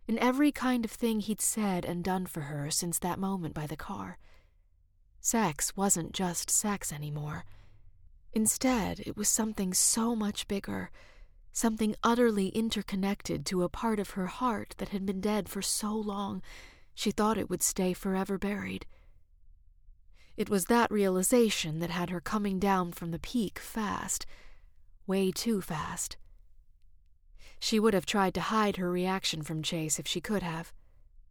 in 0.06 0.16
every 0.20 0.52
kind 0.52 0.84
of 0.84 0.92
thing 0.92 1.18
he'd 1.18 1.40
said 1.40 1.84
and 1.84 2.04
done 2.04 2.24
for 2.24 2.42
her 2.42 2.70
since 2.70 3.00
that 3.00 3.18
moment 3.18 3.52
by 3.52 3.66
the 3.66 3.76
car. 3.76 4.16
Sex 5.26 5.76
wasn't 5.76 6.12
just 6.12 6.52
sex 6.52 6.92
anymore. 6.92 7.44
Instead, 8.32 9.00
it 9.00 9.16
was 9.16 9.28
something 9.28 9.74
so 9.74 10.14
much 10.14 10.46
bigger, 10.46 10.92
something 11.52 11.96
utterly 12.04 12.50
interconnected 12.50 13.44
to 13.46 13.64
a 13.64 13.68
part 13.68 13.98
of 13.98 14.10
her 14.10 14.28
heart 14.28 14.76
that 14.78 14.90
had 14.90 15.04
been 15.04 15.20
dead 15.20 15.48
for 15.48 15.60
so 15.60 15.92
long 15.92 16.42
she 16.94 17.10
thought 17.10 17.38
it 17.38 17.50
would 17.50 17.64
stay 17.64 17.92
forever 17.92 18.38
buried. 18.38 18.86
It 20.36 20.48
was 20.48 20.66
that 20.66 20.92
realization 20.92 21.80
that 21.80 21.90
had 21.90 22.10
her 22.10 22.20
coming 22.20 22.60
down 22.60 22.92
from 22.92 23.10
the 23.10 23.18
peak 23.18 23.58
fast, 23.58 24.26
way 25.08 25.32
too 25.32 25.60
fast. 25.60 26.16
She 27.58 27.80
would 27.80 27.94
have 27.94 28.06
tried 28.06 28.34
to 28.34 28.40
hide 28.42 28.76
her 28.76 28.92
reaction 28.92 29.42
from 29.42 29.64
Chase 29.64 29.98
if 29.98 30.06
she 30.06 30.20
could 30.20 30.44
have, 30.44 30.72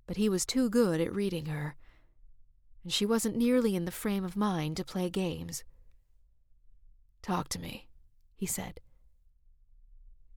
but 0.05 0.17
he 0.17 0.27
was 0.27 0.45
too 0.45 0.69
good 0.69 0.99
at 0.99 1.15
reading 1.15 1.45
her 1.45 1.77
and 2.85 2.93
she 2.93 3.05
wasn't 3.05 3.35
nearly 3.35 3.75
in 3.75 3.85
the 3.85 3.91
frame 3.91 4.23
of 4.23 4.37
mind 4.37 4.77
to 4.77 4.85
play 4.85 5.09
games. 5.09 5.63
Talk 7.23 7.49
to 7.49 7.59
me, 7.59 7.87
he 8.35 8.45
said. 8.45 8.79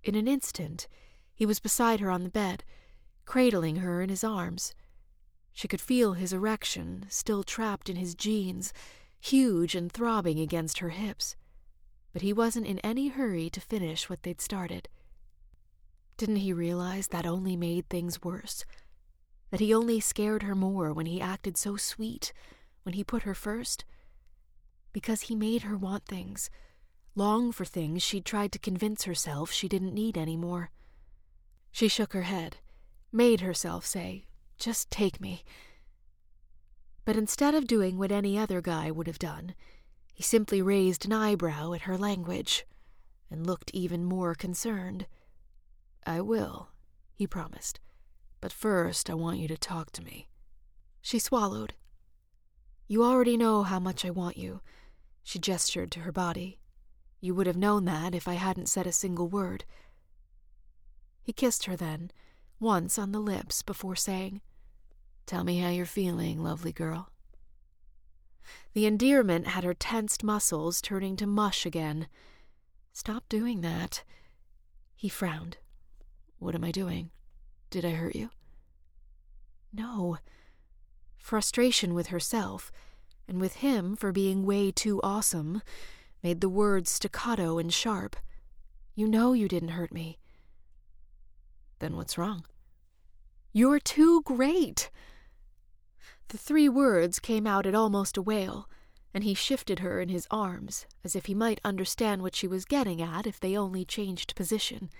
In 0.02 0.14
an 0.14 0.26
instant, 0.26 0.88
he 1.34 1.44
was 1.44 1.60
beside 1.60 2.00
her 2.00 2.10
on 2.10 2.24
the 2.24 2.30
bed, 2.30 2.64
cradling 3.26 3.76
her 3.76 4.00
in 4.00 4.08
his 4.08 4.24
arms. 4.24 4.74
She 5.52 5.68
could 5.68 5.82
feel 5.82 6.14
his 6.14 6.32
erection, 6.32 7.04
still 7.10 7.44
trapped 7.44 7.90
in 7.90 7.96
his 7.96 8.14
jeans, 8.14 8.72
huge 9.20 9.74
and 9.74 9.92
throbbing 9.92 10.40
against 10.40 10.78
her 10.78 10.88
hips. 10.88 11.36
But 12.14 12.22
he 12.22 12.32
wasn't 12.32 12.66
in 12.66 12.78
any 12.78 13.08
hurry 13.08 13.50
to 13.50 13.60
finish 13.60 14.08
what 14.08 14.22
they'd 14.22 14.40
started. 14.40 14.88
Didn't 16.16 16.36
he 16.36 16.54
realize 16.54 17.08
that 17.08 17.26
only 17.26 17.56
made 17.56 17.90
things 17.90 18.22
worse? 18.22 18.64
That 19.50 19.60
he 19.60 19.74
only 19.74 20.00
scared 20.00 20.42
her 20.42 20.54
more 20.54 20.92
when 20.92 21.06
he 21.06 21.20
acted 21.20 21.56
so 21.56 21.76
sweet, 21.76 22.32
when 22.82 22.94
he 22.94 23.04
put 23.04 23.22
her 23.22 23.34
first? 23.34 23.84
Because 24.92 25.22
he 25.22 25.34
made 25.34 25.62
her 25.62 25.76
want 25.76 26.04
things, 26.04 26.50
long 27.14 27.52
for 27.52 27.64
things 27.64 28.02
she'd 28.02 28.24
tried 28.24 28.52
to 28.52 28.58
convince 28.58 29.04
herself 29.04 29.50
she 29.50 29.68
didn't 29.68 29.94
need 29.94 30.16
any 30.16 30.36
more. 30.36 30.70
She 31.70 31.88
shook 31.88 32.12
her 32.12 32.22
head, 32.22 32.58
made 33.12 33.40
herself 33.40 33.84
say, 33.84 34.24
Just 34.58 34.90
take 34.90 35.20
me. 35.20 35.44
But 37.04 37.16
instead 37.16 37.54
of 37.54 37.66
doing 37.66 37.98
what 37.98 38.12
any 38.12 38.38
other 38.38 38.60
guy 38.60 38.90
would 38.90 39.06
have 39.06 39.18
done, 39.18 39.54
he 40.12 40.22
simply 40.22 40.60
raised 40.60 41.04
an 41.06 41.12
eyebrow 41.12 41.72
at 41.72 41.82
her 41.82 41.96
language 41.96 42.66
and 43.30 43.46
looked 43.46 43.70
even 43.72 44.04
more 44.04 44.34
concerned. 44.34 45.06
I 46.06 46.20
will, 46.20 46.68
he 47.14 47.26
promised. 47.26 47.80
But 48.40 48.52
first, 48.52 49.10
I 49.10 49.14
want 49.14 49.38
you 49.38 49.48
to 49.48 49.56
talk 49.56 49.90
to 49.92 50.02
me. 50.02 50.28
She 51.00 51.18
swallowed. 51.18 51.74
You 52.86 53.04
already 53.04 53.36
know 53.36 53.64
how 53.64 53.78
much 53.78 54.04
I 54.04 54.10
want 54.10 54.36
you. 54.36 54.60
She 55.22 55.38
gestured 55.38 55.90
to 55.92 56.00
her 56.00 56.12
body. 56.12 56.58
You 57.20 57.34
would 57.34 57.46
have 57.46 57.56
known 57.56 57.84
that 57.86 58.14
if 58.14 58.28
I 58.28 58.34
hadn't 58.34 58.68
said 58.68 58.86
a 58.86 58.92
single 58.92 59.28
word. 59.28 59.64
He 61.22 61.32
kissed 61.32 61.66
her 61.66 61.76
then, 61.76 62.10
once 62.60 62.98
on 62.98 63.12
the 63.12 63.18
lips, 63.18 63.62
before 63.62 63.96
saying, 63.96 64.40
Tell 65.26 65.44
me 65.44 65.58
how 65.58 65.68
you're 65.68 65.84
feeling, 65.84 66.42
lovely 66.42 66.72
girl. 66.72 67.10
The 68.72 68.86
endearment 68.86 69.48
had 69.48 69.64
her 69.64 69.74
tensed 69.74 70.24
muscles 70.24 70.80
turning 70.80 71.16
to 71.16 71.26
mush 71.26 71.66
again. 71.66 72.08
Stop 72.92 73.28
doing 73.28 73.60
that. 73.60 74.04
He 74.96 75.08
frowned. 75.08 75.58
What 76.38 76.54
am 76.54 76.64
I 76.64 76.70
doing? 76.70 77.10
Did 77.70 77.84
I 77.84 77.90
hurt 77.90 78.16
you? 78.16 78.30
No. 79.72 80.18
Frustration 81.16 81.92
with 81.92 82.08
herself, 82.08 82.72
and 83.26 83.40
with 83.40 83.56
him 83.56 83.94
for 83.94 84.12
being 84.12 84.46
way 84.46 84.70
too 84.70 85.00
awesome, 85.02 85.62
made 86.22 86.40
the 86.40 86.48
words 86.48 86.90
staccato 86.90 87.58
and 87.58 87.72
sharp. 87.72 88.16
You 88.94 89.06
know 89.06 89.34
you 89.34 89.48
didn't 89.48 89.70
hurt 89.70 89.92
me. 89.92 90.18
Then 91.78 91.96
what's 91.96 92.18
wrong? 92.18 92.44
You're 93.52 93.80
too 93.80 94.22
great! 94.22 94.90
The 96.28 96.38
three 96.38 96.68
words 96.68 97.18
came 97.18 97.46
out 97.46 97.66
at 97.66 97.74
almost 97.74 98.16
a 98.16 98.22
wail, 98.22 98.68
and 99.14 99.24
he 99.24 99.34
shifted 99.34 99.78
her 99.78 100.00
in 100.00 100.08
his 100.08 100.26
arms, 100.30 100.86
as 101.04 101.16
if 101.16 101.26
he 101.26 101.34
might 101.34 101.60
understand 101.64 102.22
what 102.22 102.34
she 102.34 102.46
was 102.46 102.64
getting 102.64 103.00
at 103.00 103.26
if 103.26 103.40
they 103.40 103.56
only 103.56 103.84
changed 103.84 104.34
position. 104.36 104.90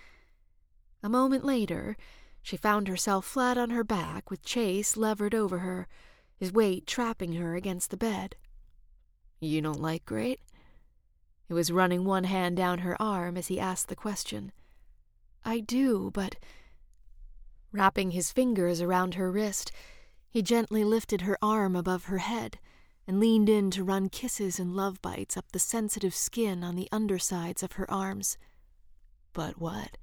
A 1.02 1.08
moment 1.08 1.44
later, 1.44 1.96
she 2.42 2.56
found 2.56 2.88
herself 2.88 3.24
flat 3.24 3.58
on 3.58 3.70
her 3.70 3.84
back 3.84 4.30
with 4.30 4.44
Chase 4.44 4.96
levered 4.96 5.34
over 5.34 5.58
her, 5.58 5.88
his 6.36 6.52
weight 6.52 6.86
trapping 6.86 7.34
her 7.34 7.54
against 7.54 7.90
the 7.90 7.96
bed. 7.96 8.36
You 9.40 9.60
don't 9.60 9.80
like 9.80 10.04
great? 10.04 10.40
He 11.46 11.54
was 11.54 11.72
running 11.72 12.04
one 12.04 12.24
hand 12.24 12.56
down 12.56 12.80
her 12.80 13.00
arm 13.00 13.36
as 13.36 13.46
he 13.46 13.58
asked 13.58 13.88
the 13.88 13.96
question. 13.96 14.52
I 15.44 15.60
do, 15.60 16.10
but. 16.12 16.36
Wrapping 17.72 18.10
his 18.12 18.32
fingers 18.32 18.80
around 18.80 19.14
her 19.14 19.30
wrist, 19.30 19.72
he 20.30 20.42
gently 20.42 20.84
lifted 20.84 21.22
her 21.22 21.38
arm 21.40 21.74
above 21.74 22.04
her 22.04 22.18
head 22.18 22.58
and 23.06 23.18
leaned 23.18 23.48
in 23.48 23.70
to 23.70 23.82
run 23.82 24.10
kisses 24.10 24.58
and 24.58 24.76
love 24.76 25.00
bites 25.00 25.36
up 25.36 25.50
the 25.52 25.58
sensitive 25.58 26.14
skin 26.14 26.62
on 26.62 26.76
the 26.76 26.88
undersides 26.92 27.62
of 27.62 27.72
her 27.72 27.90
arms. 27.90 28.36
But 29.32 29.58
what? 29.58 29.96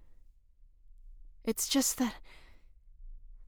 It's 1.45 1.67
just 1.67 1.99
that. 1.99 2.15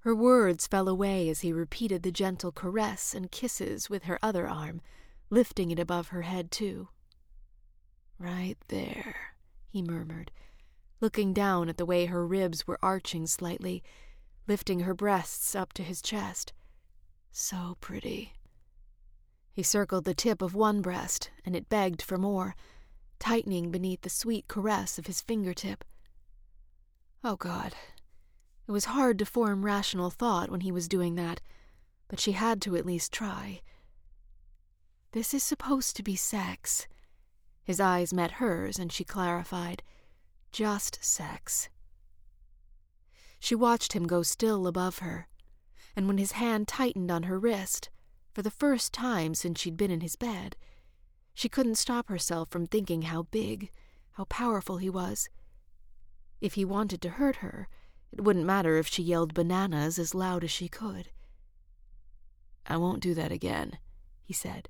Her 0.02 0.14
words 0.16 0.68
fell 0.68 0.88
away 0.88 1.28
as 1.30 1.42
he 1.42 1.52
repeated 1.52 2.04
the 2.04 2.12
gentle 2.12 2.52
caress 2.52 3.14
and 3.16 3.32
kisses 3.32 3.90
with 3.90 4.04
her 4.04 4.20
other 4.22 4.48
arm, 4.48 4.82
lifting 5.30 5.72
it 5.72 5.80
above 5.80 6.10
her 6.10 6.22
head, 6.22 6.52
too. 6.52 6.90
Right 8.20 8.58
there, 8.68 9.16
he 9.68 9.82
murmured, 9.82 10.32
looking 11.02 11.34
down 11.34 11.70
at 11.70 11.78
the 11.78 11.86
way 11.86 12.06
her 12.06 12.26
ribs 12.26 12.66
were 12.66 12.80
arching 12.82 13.28
slightly, 13.28 13.84
lifting 14.48 14.82
her 14.82 14.94
breasts 14.94 15.56
up 15.56 15.74
to 15.74 15.84
his 15.84 16.02
chest. 16.02 16.54
So 17.32 17.78
pretty. 17.82 18.34
He 19.52 19.64
circled 19.64 20.06
the 20.06 20.14
tip 20.14 20.44
of 20.44 20.54
one 20.54 20.82
breast, 20.82 21.32
and 21.44 21.56
it 21.56 21.68
begged 21.68 22.04
for 22.04 22.18
more, 22.18 22.56
tightening 23.20 23.72
beneath 23.72 24.02
the 24.02 24.10
sweet 24.10 24.48
caress 24.48 25.00
of 25.00 25.08
his 25.08 25.20
fingertip. 25.20 25.84
Oh, 27.24 27.36
God. 27.36 27.74
It 28.68 28.72
was 28.72 28.86
hard 28.86 29.18
to 29.20 29.26
form 29.26 29.64
rational 29.64 30.10
thought 30.10 30.50
when 30.50 30.62
he 30.62 30.72
was 30.72 30.90
doing 30.90 31.16
that, 31.16 31.40
but 32.10 32.20
she 32.20 32.34
had 32.34 32.62
to 32.64 32.76
at 32.76 32.86
least 32.86 33.14
try. 33.14 33.62
This 35.14 35.34
is 35.34 35.44
supposed 35.44 35.96
to 35.96 36.04
be 36.04 36.18
sex. 36.18 36.86
His 37.64 37.80
eyes 37.80 38.14
met 38.14 38.32
hers, 38.32 38.78
and 38.78 38.92
she 38.92 39.06
clarified. 39.06 39.84
Just 40.52 41.04
sex. 41.04 41.70
She 43.40 43.56
watched 43.56 43.94
him 43.94 44.06
go 44.06 44.22
still 44.22 44.68
above 44.68 45.00
her, 45.00 45.28
and 45.96 46.08
when 46.08 46.18
his 46.18 46.34
hand 46.34 46.68
tightened 46.68 47.10
on 47.10 47.24
her 47.24 47.40
wrist, 47.40 47.90
for 48.34 48.42
the 48.42 48.52
first 48.52 48.94
time 48.94 49.34
since 49.34 49.60
she'd 49.60 49.78
been 49.78 49.92
in 49.92 50.02
his 50.02 50.16
bed, 50.16 50.58
she 51.34 51.48
couldn't 51.48 51.76
stop 51.76 52.10
herself 52.10 52.50
from 52.50 52.68
thinking 52.68 53.04
how 53.04 53.24
big, 53.24 53.72
how 54.14 54.26
powerful 54.26 54.78
he 54.78 54.90
was. 54.90 55.30
If 56.42 56.56
he 56.56 56.66
wanted 56.66 57.02
to 57.02 57.10
hurt 57.12 57.38
her, 57.38 57.68
it 58.12 58.24
wouldn't 58.24 58.46
matter 58.46 58.78
if 58.78 58.88
she 58.88 59.04
yelled 59.04 59.34
bananas 59.34 60.00
as 60.00 60.16
loud 60.16 60.44
as 60.44 60.52
she 60.52 60.68
could. 60.68 61.10
I 62.66 62.78
won't 62.78 63.02
do 63.02 63.14
that 63.14 63.32
again, 63.32 63.78
he 64.22 64.34
said, 64.34 64.70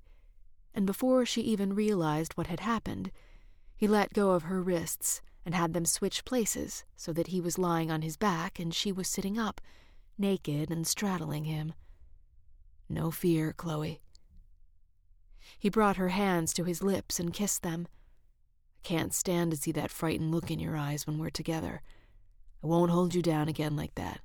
and 0.73 0.85
before 0.85 1.25
she 1.25 1.41
even 1.41 1.73
realized 1.73 2.33
what 2.33 2.47
had 2.47 2.59
happened, 2.59 3.11
he 3.75 3.87
let 3.87 4.13
go 4.13 4.31
of 4.31 4.43
her 4.43 4.61
wrists 4.61 5.21
and 5.45 5.55
had 5.55 5.73
them 5.73 5.85
switch 5.85 6.25
places 6.25 6.83
so 6.95 7.13
that 7.13 7.27
he 7.27 7.39
was 7.39 7.57
lying 7.57 7.89
on 7.89 8.01
his 8.01 8.17
back 8.17 8.59
and 8.59 8.73
she 8.75 8.91
was 8.91 9.07
sitting 9.07 9.39
up, 9.39 9.61
naked 10.17 10.69
and 10.69 10.85
straddling 10.85 11.45
him. 11.45 11.73
No 12.89 13.11
fear, 13.11 13.53
Chloe. 13.53 14.01
He 15.57 15.69
brought 15.69 15.95
her 15.97 16.09
hands 16.09 16.53
to 16.53 16.63
his 16.63 16.83
lips 16.83 17.19
and 17.19 17.33
kissed 17.33 17.63
them. 17.63 17.87
I 18.83 18.87
can't 18.87 19.13
stand 19.13 19.51
to 19.51 19.57
see 19.57 19.71
that 19.71 19.89
frightened 19.89 20.31
look 20.31 20.51
in 20.51 20.59
your 20.59 20.75
eyes 20.75 21.07
when 21.07 21.17
we're 21.17 21.29
together. 21.29 21.81
I 22.63 22.67
won't 22.67 22.91
hold 22.91 23.13
you 23.13 23.21
down 23.21 23.47
again 23.47 23.75
like 23.75 23.95
that. 23.95 24.21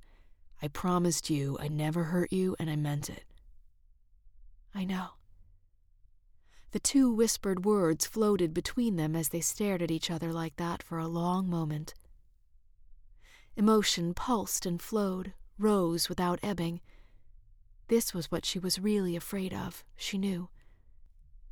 I 0.62 0.68
promised 0.68 1.28
you 1.28 1.56
I 1.60 1.68
never 1.68 2.04
hurt 2.04 2.32
you, 2.32 2.56
and 2.58 2.70
I 2.70 2.76
meant 2.76 3.10
it. 3.10 3.24
I 4.74 4.84
know. 4.84 5.08
The 6.70 6.80
two 6.80 7.12
whispered 7.12 7.64
words 7.64 8.06
floated 8.06 8.54
between 8.54 8.96
them 8.96 9.14
as 9.14 9.28
they 9.28 9.40
stared 9.40 9.82
at 9.82 9.90
each 9.90 10.10
other 10.10 10.32
like 10.32 10.56
that 10.56 10.82
for 10.82 10.98
a 10.98 11.08
long 11.08 11.48
moment. 11.48 11.94
Emotion 13.56 14.14
pulsed 14.14 14.64
and 14.64 14.80
flowed, 14.80 15.34
rose 15.58 16.08
without 16.08 16.38
ebbing. 16.42 16.80
This 17.88 18.14
was 18.14 18.30
what 18.30 18.46
she 18.46 18.58
was 18.58 18.78
really 18.78 19.14
afraid 19.14 19.52
of, 19.52 19.84
she 19.94 20.16
knew. 20.16 20.48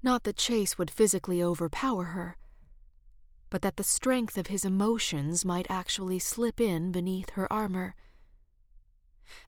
Not 0.02 0.24
that 0.24 0.36
Chase 0.36 0.78
would 0.78 0.90
physically 0.90 1.42
overpower 1.42 2.04
her, 2.04 2.38
but 3.50 3.62
that 3.62 3.76
the 3.76 3.84
strength 3.84 4.38
of 4.38 4.46
his 4.46 4.64
emotions 4.64 5.44
might 5.44 5.66
actually 5.68 6.18
slip 6.18 6.60
in 6.60 6.92
beneath 6.92 7.30
her 7.30 7.52
armor. 7.52 7.94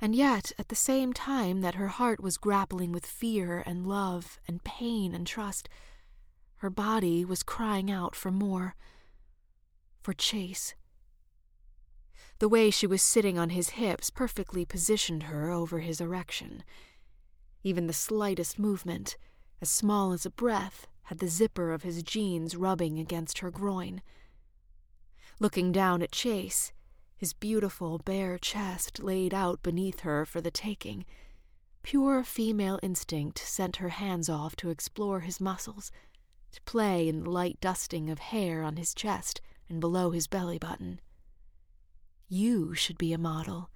And 0.01 0.15
yet, 0.15 0.53
at 0.59 0.69
the 0.69 0.77
same 0.77 1.13
time 1.13 1.61
that 1.61 1.77
her 1.77 1.89
heart 1.89 2.21
was 2.21 2.37
grappling 2.37 2.93
with 2.93 3.07
fear 3.07 3.63
and 3.65 3.87
love 3.87 4.41
and 4.47 4.63
pain 4.63 5.15
and 5.15 5.27
trust, 5.27 5.69
her 6.57 6.71
body 6.71 7.25
was 7.25 7.43
crying 7.43 7.91
out 7.91 8.15
for 8.15 8.31
more. 8.31 8.77
For 10.01 10.13
Chase. 10.13 10.75
The 12.39 12.49
way 12.49 12.71
she 12.71 12.87
was 12.87 13.03
sitting 13.03 13.39
on 13.39 13.51
his 13.51 13.71
hips 13.71 14.11
perfectly 14.11 14.65
positioned 14.65 15.25
her 15.25 15.51
over 15.51 15.79
his 15.79 16.01
erection. 16.01 16.65
Even 17.63 17.87
the 17.87 17.93
slightest 17.93 18.59
movement, 18.59 19.17
as 19.61 19.71
small 19.71 20.13
as 20.13 20.27
a 20.27 20.31
breath, 20.31 20.89
had 21.05 21.19
the 21.19 21.29
zipper 21.29 21.73
of 21.73 21.83
his 21.83 22.03
jeans 22.03 22.57
rubbing 22.57 22.99
against 22.99 23.39
her 23.39 23.51
groin. 23.51 24.03
Looking 25.41 25.73
down 25.73 26.03
at 26.03 26.13
Chase, 26.13 26.73
his 27.17 27.33
beautiful 27.33 27.99
bare 27.99 28.39
chest 28.39 29.03
laid 29.03 29.33
out 29.33 29.63
beneath 29.63 30.01
her 30.01 30.25
for 30.25 30.41
the 30.41 30.51
taking, 30.51 31.05
pure 31.83 32.23
female 32.23 32.79
instinct 32.83 33.39
sent 33.39 33.77
her 33.77 33.91
hands 33.91 34.29
off 34.29 34.57
to 34.57 34.71
explore 34.71 35.21
his 35.21 35.41
muscles, 35.41 35.91
to 36.53 36.61
play 36.63 37.09
in 37.09 37.25
the 37.25 37.31
light 37.31 37.59
dusting 37.61 38.11
of 38.11 38.19
hair 38.19 38.63
on 38.63 38.77
his 38.77 38.95
chest 38.95 39.41
and 39.69 39.81
below 39.81 40.11
his 40.11 40.27
belly 40.27 40.59
button. 40.59 41.01
You 42.29 42.75
should 42.75 42.99
be 42.99 43.13
a 43.13 43.19
model. 43.19 43.71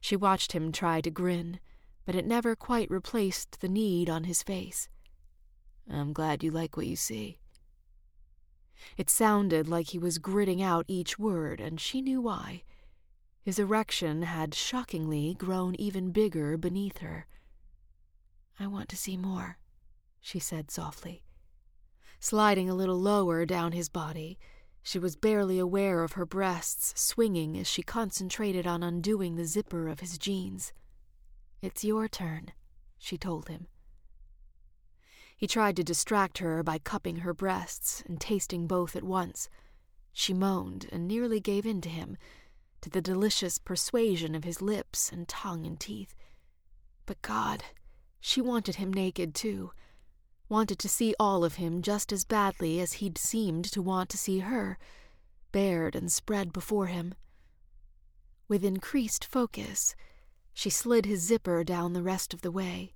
She 0.00 0.16
watched 0.16 0.52
him 0.52 0.72
try 0.72 1.00
to 1.00 1.10
grin, 1.10 1.60
but 2.04 2.14
it 2.14 2.26
never 2.26 2.54
quite 2.54 2.90
replaced 2.90 3.60
the 3.60 3.68
need 3.68 4.08
on 4.08 4.24
his 4.24 4.42
face. 4.42 4.88
I'm 5.90 6.12
glad 6.12 6.42
you 6.42 6.50
like 6.50 6.76
what 6.76 6.86
you 6.86 6.96
see. 6.96 7.38
It 8.96 9.10
sounded 9.10 9.68
like 9.68 9.88
he 9.88 9.98
was 9.98 10.18
gritting 10.18 10.62
out 10.62 10.84
each 10.88 11.18
word, 11.18 11.60
and 11.60 11.80
she 11.80 12.00
knew 12.00 12.20
why. 12.20 12.62
His 13.42 13.58
erection 13.58 14.22
had 14.22 14.54
shockingly 14.54 15.34
grown 15.34 15.74
even 15.76 16.10
bigger 16.10 16.56
beneath 16.56 16.98
her. 16.98 17.26
I 18.60 18.66
want 18.66 18.88
to 18.90 18.96
see 18.96 19.16
more, 19.16 19.58
she 20.20 20.38
said 20.38 20.70
softly. 20.70 21.24
Sliding 22.20 22.68
a 22.68 22.74
little 22.74 22.98
lower 22.98 23.46
down 23.46 23.72
his 23.72 23.88
body, 23.88 24.38
she 24.82 24.98
was 24.98 25.16
barely 25.16 25.58
aware 25.58 26.02
of 26.02 26.12
her 26.12 26.26
breasts 26.26 27.00
swinging 27.00 27.56
as 27.56 27.66
she 27.66 27.82
concentrated 27.82 28.66
on 28.66 28.82
undoing 28.82 29.36
the 29.36 29.44
zipper 29.44 29.88
of 29.88 30.00
his 30.00 30.18
jeans. 30.18 30.72
It's 31.62 31.84
your 31.84 32.08
turn, 32.08 32.52
she 32.98 33.16
told 33.16 33.48
him. 33.48 33.68
He 35.38 35.46
tried 35.46 35.76
to 35.76 35.84
distract 35.84 36.38
her 36.38 36.64
by 36.64 36.78
cupping 36.78 37.18
her 37.18 37.32
breasts 37.32 38.02
and 38.08 38.20
tasting 38.20 38.66
both 38.66 38.96
at 38.96 39.04
once. 39.04 39.48
She 40.12 40.34
moaned 40.34 40.88
and 40.90 41.06
nearly 41.06 41.38
gave 41.38 41.64
in 41.64 41.80
to 41.82 41.88
him, 41.88 42.16
to 42.80 42.90
the 42.90 43.00
delicious 43.00 43.56
persuasion 43.56 44.34
of 44.34 44.42
his 44.42 44.60
lips 44.60 45.12
and 45.12 45.28
tongue 45.28 45.64
and 45.64 45.78
teeth. 45.78 46.16
But 47.06 47.22
God, 47.22 47.62
she 48.20 48.40
wanted 48.40 48.74
him 48.74 48.92
naked 48.92 49.32
too, 49.32 49.70
wanted 50.48 50.80
to 50.80 50.88
see 50.88 51.14
all 51.20 51.44
of 51.44 51.54
him 51.54 51.82
just 51.82 52.12
as 52.12 52.24
badly 52.24 52.80
as 52.80 52.94
he'd 52.94 53.16
seemed 53.16 53.64
to 53.66 53.80
want 53.80 54.10
to 54.10 54.18
see 54.18 54.40
her, 54.40 54.76
bared 55.52 55.94
and 55.94 56.10
spread 56.10 56.52
before 56.52 56.86
him. 56.86 57.14
With 58.48 58.64
increased 58.64 59.24
focus, 59.24 59.94
she 60.52 60.68
slid 60.68 61.06
his 61.06 61.22
zipper 61.22 61.62
down 61.62 61.92
the 61.92 62.02
rest 62.02 62.34
of 62.34 62.40
the 62.42 62.50
way, 62.50 62.92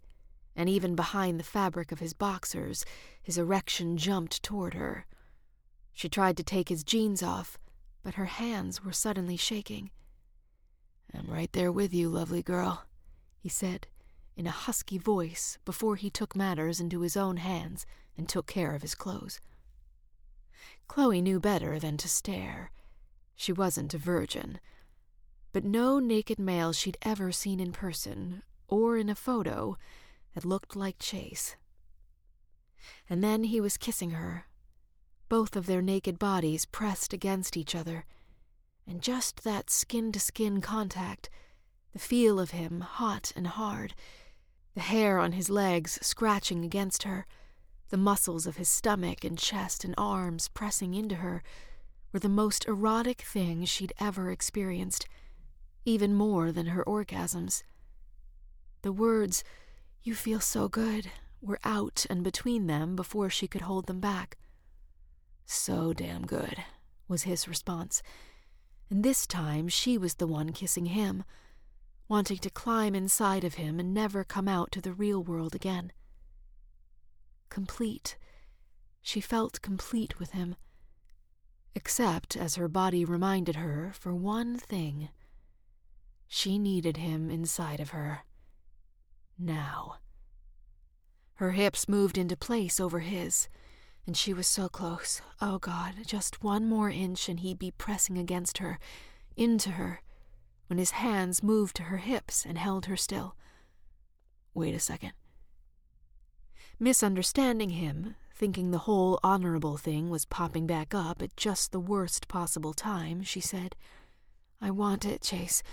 and 0.55 0.69
even 0.69 0.95
behind 0.95 1.39
the 1.39 1.45
fabric 1.45 1.93
of 1.93 2.01
his 2.01 2.13
boxers, 2.13 2.85
his 3.23 3.39
erection 3.39 3.97
jumped 3.97 4.43
toward 4.43 4.75
her. 4.75 5.07
She 5.93 6.09
tried 6.09 6.37
to 6.37 6.43
take 6.43 6.69
his 6.69 6.85
jeans 6.85 7.23
off, 7.23 7.59
but 8.03 8.15
her 8.15 8.27
hands 8.27 8.85
were 8.85 8.93
suddenly 8.93 9.37
shaking. 9.37 9.91
I'm 11.15 11.27
right 11.27 11.53
there 11.53 11.71
with 11.71 11.93
you, 11.93 12.09
lovely 12.09 12.43
girl, 12.43 12.85
he 13.39 13.49
said 13.49 13.87
in 14.37 14.47
a 14.47 14.51
husky 14.51 14.99
voice 14.99 15.59
before 15.65 15.97
he 15.97 16.11
took 16.11 16.35
matters 16.35 16.81
into 16.81 17.01
his 17.01 17.17
own 17.17 17.37
hands 17.37 17.87
and 18.17 18.29
took 18.29 18.47
care 18.47 18.75
of 18.75 18.83
his 18.83 18.95
clothes. 18.95 19.41
Chloe 20.89 21.23
knew 21.23 21.41
better 21.41 21.79
than 21.79 21.97
to 21.99 22.09
stare. 22.09 22.71
She 23.35 23.53
wasn't 23.53 23.95
a 23.95 23.99
virgin. 23.99 24.61
But 25.53 25.65
no 25.65 25.99
naked 25.99 26.39
male 26.39 26.73
she'd 26.73 26.99
ever 27.03 27.31
seen 27.33 27.61
in 27.61 27.73
person, 27.73 28.43
or 28.69 28.97
in 28.97 29.09
a 29.09 29.15
photo, 29.15 29.77
had 30.35 30.45
looked 30.45 30.77
like 30.77 30.99
Chase. 30.99 31.57
And 33.09 33.23
then 33.23 33.45
he 33.45 33.61
was 33.61 33.77
kissing 33.77 34.11
her, 34.13 34.47
both 35.29 35.57
of 35.57 35.67
their 35.67 35.83
naked 35.83 36.19
bodies 36.19 36.67
pressed 36.67 37.13
against 37.13 37.57
each 37.57 37.75
other, 37.75 38.05
and 38.87 39.01
just 39.01 39.45
that 39.45 39.71
skin 39.71 40.13
to 40.13 40.21
skin 40.21 40.61
contact, 40.61 41.31
the 41.93 41.99
feel 41.99 42.41
of 42.41 42.51
him 42.51 42.81
hot 42.81 43.33
and 43.37 43.47
hard, 43.47 43.95
the 44.75 44.81
hair 44.81 45.19
on 45.19 45.33
his 45.33 45.51
legs 45.51 45.99
scratching 46.03 46.65
against 46.65 47.05
her, 47.05 47.27
the 47.91 47.97
muscles 47.97 48.47
of 48.47 48.57
his 48.57 48.69
stomach 48.69 49.23
and 49.25 49.39
chest 49.39 49.85
and 49.85 49.95
arms 49.99 50.49
pressing 50.49 50.95
into 50.95 51.17
her, 51.17 51.43
were 52.13 52.19
the 52.19 52.29
most 52.29 52.67
erotic 52.67 53.23
thing 53.23 53.65
she'd 53.65 53.93
ever 54.01 54.31
experienced, 54.31 55.07
even 55.85 56.15
more 56.15 56.53
than 56.53 56.67
her 56.67 56.85
orgasms. 56.85 57.63
The 58.83 58.93
words, 58.93 59.45
You 60.03 60.15
feel 60.15 60.41
so 60.41 60.69
good, 60.69 61.11
were 61.41 61.61
out 61.65 62.07
and 62.11 62.25
between 62.25 62.67
them 62.67 62.97
before 62.97 63.31
she 63.31 63.47
could 63.47 63.63
hold 63.63 63.87
them 63.87 64.01
back. 64.01 64.37
So 65.47 65.93
damn 65.93 66.27
good, 66.27 66.65
was 67.07 67.23
his 67.23 67.47
response. 67.47 68.03
And 68.91 69.05
this 69.05 69.27
time 69.27 69.69
she 69.69 69.97
was 69.97 70.15
the 70.15 70.27
one 70.27 70.53
kissing 70.53 70.87
him 70.87 71.25
wanting 72.09 72.37
to 72.37 72.51
climb 72.51 72.95
inside 72.95 73.43
of 73.43 73.55
him 73.55 73.81
and 73.81 73.95
never 73.95 74.23
come 74.23 74.47
out 74.47 74.71
to 74.71 74.83
the 74.83 74.93
real 74.93 75.23
world 75.23 75.55
again. 75.55 75.91
Complete. 77.49 78.19
She 79.01 79.19
felt 79.21 79.63
complete 79.63 80.19
with 80.19 80.33
him. 80.33 80.57
Except 81.75 82.37
as 82.37 82.57
her 82.57 82.69
body 82.69 83.03
reminded 83.03 83.57
her, 83.57 83.93
for 83.99 84.15
one 84.15 84.59
thing, 84.59 85.09
she 86.29 86.59
needed 86.59 86.99
him 86.99 87.31
inside 87.31 87.81
of 87.81 87.91
her. 87.91 88.25
Now. 89.45 89.97
Her 91.35 91.51
hips 91.51 91.89
moved 91.89 92.17
into 92.17 92.37
place 92.37 92.79
over 92.79 93.01
his, 93.01 93.49
and 94.07 94.17
she 94.17 94.33
was 94.33 94.47
so 94.47 94.69
close. 94.69 95.21
Oh 95.41 95.59
God, 95.59 95.95
just 96.07 96.45
one 96.45 96.69
more 96.69 96.91
inch 96.91 97.29
and 97.29 97.41
he'd 97.41 97.59
be 97.59 97.73
pressing 97.73 98.17
against 98.19 98.59
her, 98.59 98.79
into 99.37 99.71
her 99.71 100.01
when 100.69 100.79
his 100.79 100.93
hands 100.93 101.43
moved 101.43 101.75
to 101.77 101.85
her 101.85 101.97
hips 101.97 102.47
and 102.47 102.57
held 102.57 102.87
her 102.87 102.97
still. 102.97 103.35
Wait 104.55 104.77
a 104.77 104.79
second. 104.79 105.13
Misunderstanding 106.79 107.71
him, 107.71 108.15
thinking 108.33 108.71
the 108.71 108.79
whole 108.79 109.19
honorable 109.25 109.77
thing 109.77 110.09
was 110.09 110.25
popping 110.25 110.69
back 110.69 110.95
up 110.95 111.21
at 111.21 111.37
just 111.37 111.73
the 111.73 111.81
worst 111.81 112.29
possible 112.29 112.75
time, 112.75 113.25
she 113.25 113.41
said, 113.41 113.75
I 114.61 114.71
want 114.71 115.05
it, 115.05 115.23
Chase. 115.23 115.65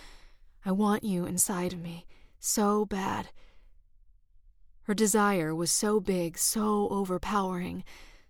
I 0.66 0.72
want 0.72 1.04
you 1.04 1.26
inside 1.26 1.74
of 1.74 1.80
me. 1.80 2.08
So 2.40 2.86
bad. 2.86 3.30
Her 4.90 4.96
desire 4.96 5.54
was 5.54 5.70
so 5.70 6.00
big, 6.00 6.36
so 6.36 6.90
overpowering, 6.90 7.84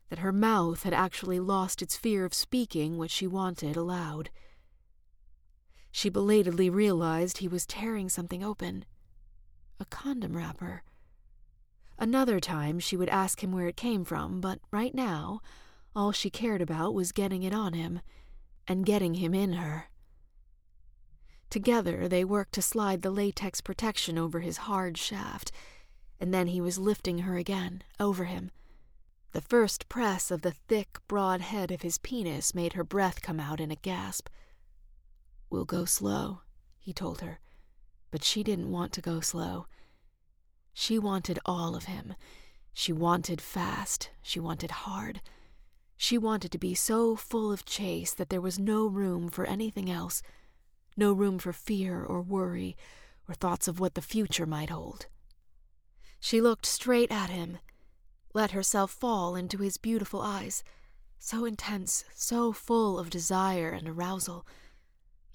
that 0.10 0.20
her 0.20 0.34
mouth 0.34 0.84
had 0.84 0.94
actually 0.94 1.40
lost 1.40 1.82
its 1.82 1.96
fear 1.96 2.26
of 2.26 2.34
speaking 2.34 2.98
what 2.98 3.10
she 3.10 3.26
wanted 3.26 3.78
aloud. 3.78 4.30
She 5.90 6.10
belatedly 6.10 6.70
realized 6.70 7.38
he 7.38 7.48
was 7.48 7.66
tearing 7.66 8.10
something 8.10 8.44
open 8.44 8.84
a 9.80 9.86
condom 9.86 10.36
wrapper. 10.36 10.84
Another 11.98 12.42
time 12.42 12.78
she 12.78 12.98
would 12.98 13.08
ask 13.08 13.42
him 13.42 13.54
where 13.54 13.70
it 13.70 13.78
came 13.78 14.04
from, 14.04 14.42
but 14.42 14.60
right 14.70 14.94
now, 14.94 15.40
all 15.96 16.12
she 16.12 16.30
cared 16.30 16.62
about 16.62 16.94
was 16.94 17.14
getting 17.14 17.44
it 17.44 17.54
on 17.54 17.72
him 17.72 18.02
and 18.68 18.86
getting 18.86 19.14
him 19.14 19.34
in 19.34 19.54
her. 19.54 19.86
Together, 21.50 22.10
they 22.10 22.26
worked 22.26 22.52
to 22.56 22.62
slide 22.62 23.02
the 23.02 23.12
latex 23.12 23.62
protection 23.62 24.18
over 24.18 24.42
his 24.42 24.58
hard 24.58 24.98
shaft, 24.98 25.54
and 26.20 26.34
then 26.34 26.48
he 26.48 26.62
was 26.62 26.78
lifting 26.78 27.20
her 27.20 27.38
again, 27.38 27.84
over 28.00 28.26
him. 28.26 28.52
The 29.32 29.42
first 29.42 29.88
press 29.90 30.32
of 30.32 30.42
the 30.42 30.52
thick, 30.52 30.98
broad 31.08 31.42
head 31.42 31.72
of 31.72 31.84
his 31.84 31.98
penis 32.00 32.56
made 32.56 32.74
her 32.74 32.84
breath 32.84 33.22
come 33.22 33.40
out 33.40 33.60
in 33.60 33.72
a 33.72 33.76
gasp. 33.76 34.28
We'll 35.50 35.66
go 35.66 35.86
slow, 35.86 36.42
he 36.80 36.94
told 36.94 37.22
her. 37.22 37.40
But 38.12 38.24
she 38.24 38.44
didn't 38.44 38.72
want 38.72 38.92
to 38.94 39.02
go 39.02 39.20
slow. 39.20 39.68
She 40.74 40.98
wanted 40.98 41.40
all 41.46 41.76
of 41.76 41.84
him. 41.86 42.16
She 42.74 42.92
wanted 42.92 43.40
fast. 43.40 44.10
She 44.22 44.40
wanted 44.40 44.72
hard. 44.72 45.22
She 45.96 46.18
wanted 46.18 46.52
to 46.54 46.58
be 46.58 46.74
so 46.74 47.16
full 47.16 47.52
of 47.52 47.66
chase 47.66 48.14
that 48.14 48.30
there 48.30 48.42
was 48.42 48.58
no 48.58 48.88
room 48.88 49.30
for 49.30 49.46
anything 49.46 49.92
else, 49.92 50.22
no 50.96 51.12
room 51.12 51.38
for 51.40 51.52
fear 51.52 52.04
or 52.04 52.22
worry 52.22 52.78
or 53.28 53.36
thoughts 53.36 53.68
of 53.68 53.80
what 53.80 53.96
the 53.96 54.02
future 54.02 54.46
might 54.46 54.70
hold. 54.70 55.08
She 56.20 56.42
looked 56.42 56.66
straight 56.66 57.12
at 57.12 57.30
him, 57.30 57.60
let 58.34 58.52
herself 58.52 58.92
fall 58.92 59.36
into 59.36 59.60
his 59.60 59.78
beautiful 59.78 60.22
eyes, 60.22 60.64
so 61.18 61.46
intense, 61.46 62.06
so 62.14 62.52
full 62.52 63.00
of 63.00 63.10
desire 63.10 63.70
and 63.70 63.88
arousal 63.88 64.46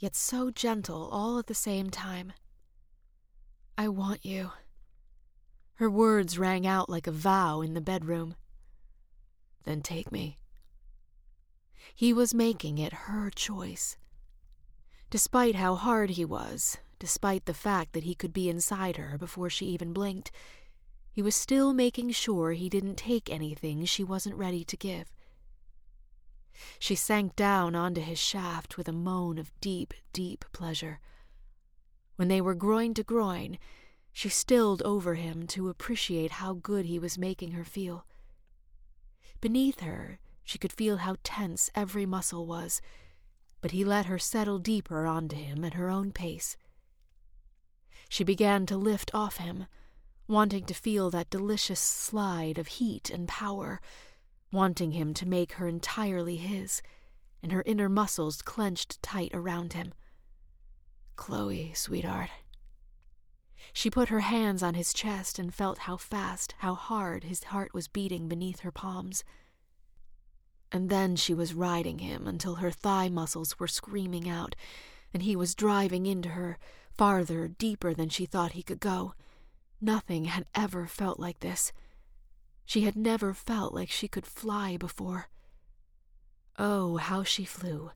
yet 0.04 0.14
so 0.14 0.50
gentle 0.50 1.08
all 1.10 1.38
at 1.38 1.46
the 1.46 1.54
same 1.54 1.88
time. 1.88 2.32
I 3.78 3.88
want 3.88 4.24
you. 4.24 4.50
Her 5.76 5.88
words 5.88 6.38
rang 6.38 6.66
out 6.66 6.90
like 6.90 7.06
a 7.06 7.12
vow 7.12 7.62
in 7.62 7.72
the 7.72 7.80
bedroom. 7.80 8.34
Then 9.64 9.80
take 9.80 10.12
me. 10.12 10.38
He 11.94 12.12
was 12.12 12.34
making 12.34 12.76
it 12.76 12.92
her 12.92 13.30
choice. 13.30 13.96
Despite 15.10 15.54
how 15.54 15.74
hard 15.74 16.10
he 16.10 16.24
was, 16.24 16.76
despite 16.98 17.46
the 17.46 17.54
fact 17.54 17.92
that 17.94 18.04
he 18.04 18.14
could 18.14 18.34
be 18.34 18.50
inside 18.50 18.96
her 18.96 19.16
before 19.16 19.48
she 19.48 19.66
even 19.66 19.92
blinked, 19.92 20.30
he 21.14 21.22
was 21.22 21.36
still 21.36 21.72
making 21.72 22.10
sure 22.10 22.50
he 22.50 22.68
didn't 22.68 22.96
take 22.96 23.30
anything 23.30 23.84
she 23.84 24.02
wasn't 24.02 24.34
ready 24.34 24.64
to 24.64 24.76
give. 24.76 25.12
She 26.80 26.96
sank 26.96 27.36
down 27.36 27.76
onto 27.76 28.00
his 28.00 28.18
shaft 28.18 28.76
with 28.76 28.88
a 28.88 28.92
moan 28.92 29.38
of 29.38 29.52
deep, 29.60 29.94
deep 30.12 30.44
pleasure. 30.50 30.98
When 32.16 32.26
they 32.26 32.40
were 32.40 32.56
groin 32.56 32.94
to 32.94 33.04
groin, 33.04 33.58
she 34.12 34.28
stilled 34.28 34.82
over 34.82 35.14
him 35.14 35.46
to 35.48 35.68
appreciate 35.68 36.32
how 36.32 36.54
good 36.54 36.86
he 36.86 36.98
was 36.98 37.16
making 37.16 37.52
her 37.52 37.64
feel. 37.64 38.06
Beneath 39.40 39.80
her, 39.80 40.18
she 40.42 40.58
could 40.58 40.72
feel 40.72 40.96
how 40.96 41.14
tense 41.22 41.70
every 41.76 42.06
muscle 42.06 42.44
was, 42.44 42.82
but 43.60 43.70
he 43.70 43.84
let 43.84 44.06
her 44.06 44.18
settle 44.18 44.58
deeper 44.58 45.06
onto 45.06 45.36
him 45.36 45.64
at 45.64 45.74
her 45.74 45.88
own 45.88 46.10
pace. 46.10 46.56
She 48.08 48.24
began 48.24 48.66
to 48.66 48.76
lift 48.76 49.14
off 49.14 49.36
him, 49.36 49.66
wanting 50.26 50.64
to 50.64 50.74
feel 50.74 51.10
that 51.10 51.30
delicious 51.30 51.80
slide 51.80 52.58
of 52.58 52.66
heat 52.66 53.10
and 53.10 53.28
power 53.28 53.80
wanting 54.54 54.92
him 54.92 55.12
to 55.12 55.28
make 55.28 55.54
her 55.54 55.66
entirely 55.66 56.36
his, 56.36 56.80
and 57.42 57.52
her 57.52 57.64
inner 57.66 57.88
muscles 57.88 58.40
clenched 58.40 59.02
tight 59.02 59.32
around 59.34 59.72
him. 59.72 59.92
Chloe, 61.16 61.72
sweetheart. 61.74 62.30
She 63.72 63.90
put 63.90 64.08
her 64.08 64.20
hands 64.20 64.62
on 64.62 64.74
his 64.74 64.94
chest 64.94 65.38
and 65.38 65.52
felt 65.52 65.78
how 65.78 65.96
fast, 65.96 66.54
how 66.58 66.74
hard 66.74 67.24
his 67.24 67.44
heart 67.44 67.74
was 67.74 67.88
beating 67.88 68.28
beneath 68.28 68.60
her 68.60 68.70
palms. 68.70 69.24
And 70.70 70.88
then 70.88 71.16
she 71.16 71.34
was 71.34 71.54
riding 71.54 71.98
him 71.98 72.26
until 72.26 72.56
her 72.56 72.70
thigh 72.70 73.08
muscles 73.08 73.58
were 73.58 73.68
screaming 73.68 74.28
out, 74.28 74.54
and 75.12 75.22
he 75.22 75.34
was 75.34 75.54
driving 75.54 76.06
into 76.06 76.30
her, 76.30 76.58
farther, 76.96 77.48
deeper 77.48 77.92
than 77.92 78.08
she 78.08 78.26
thought 78.26 78.52
he 78.52 78.62
could 78.62 78.80
go. 78.80 79.14
Nothing 79.84 80.24
had 80.24 80.46
ever 80.54 80.86
felt 80.86 81.20
like 81.20 81.40
this. 81.40 81.70
She 82.64 82.84
had 82.84 82.96
never 82.96 83.34
felt 83.34 83.74
like 83.74 83.90
she 83.90 84.08
could 84.08 84.24
fly 84.24 84.78
before. 84.78 85.28
Oh, 86.58 86.96
how 86.96 87.22
she 87.22 87.44
flew! 87.44 87.90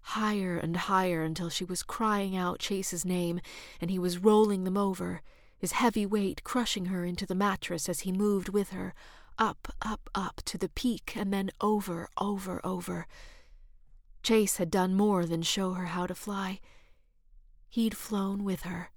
Higher 0.00 0.56
and 0.56 0.74
higher 0.74 1.22
until 1.22 1.50
she 1.50 1.62
was 1.62 1.82
crying 1.82 2.34
out 2.34 2.58
Chase's 2.58 3.04
name, 3.04 3.42
and 3.82 3.90
he 3.90 3.98
was 3.98 4.16
rolling 4.16 4.64
them 4.64 4.78
over, 4.78 5.20
his 5.58 5.72
heavy 5.72 6.06
weight 6.06 6.42
crushing 6.42 6.86
her 6.86 7.04
into 7.04 7.26
the 7.26 7.34
mattress 7.34 7.86
as 7.86 8.00
he 8.00 8.12
moved 8.12 8.48
with 8.48 8.70
her, 8.70 8.94
up, 9.38 9.68
up, 9.82 10.08
up 10.14 10.40
to 10.46 10.56
the 10.56 10.70
peak, 10.70 11.12
and 11.16 11.34
then 11.34 11.50
over, 11.60 12.08
over, 12.16 12.64
over. 12.64 13.06
Chase 14.22 14.56
had 14.56 14.70
done 14.70 14.94
more 14.94 15.26
than 15.26 15.42
show 15.42 15.74
her 15.74 15.84
how 15.84 16.06
to 16.06 16.14
fly. 16.14 16.60
He'd 17.68 17.94
flown 17.94 18.42
with 18.42 18.62
her. 18.62 18.90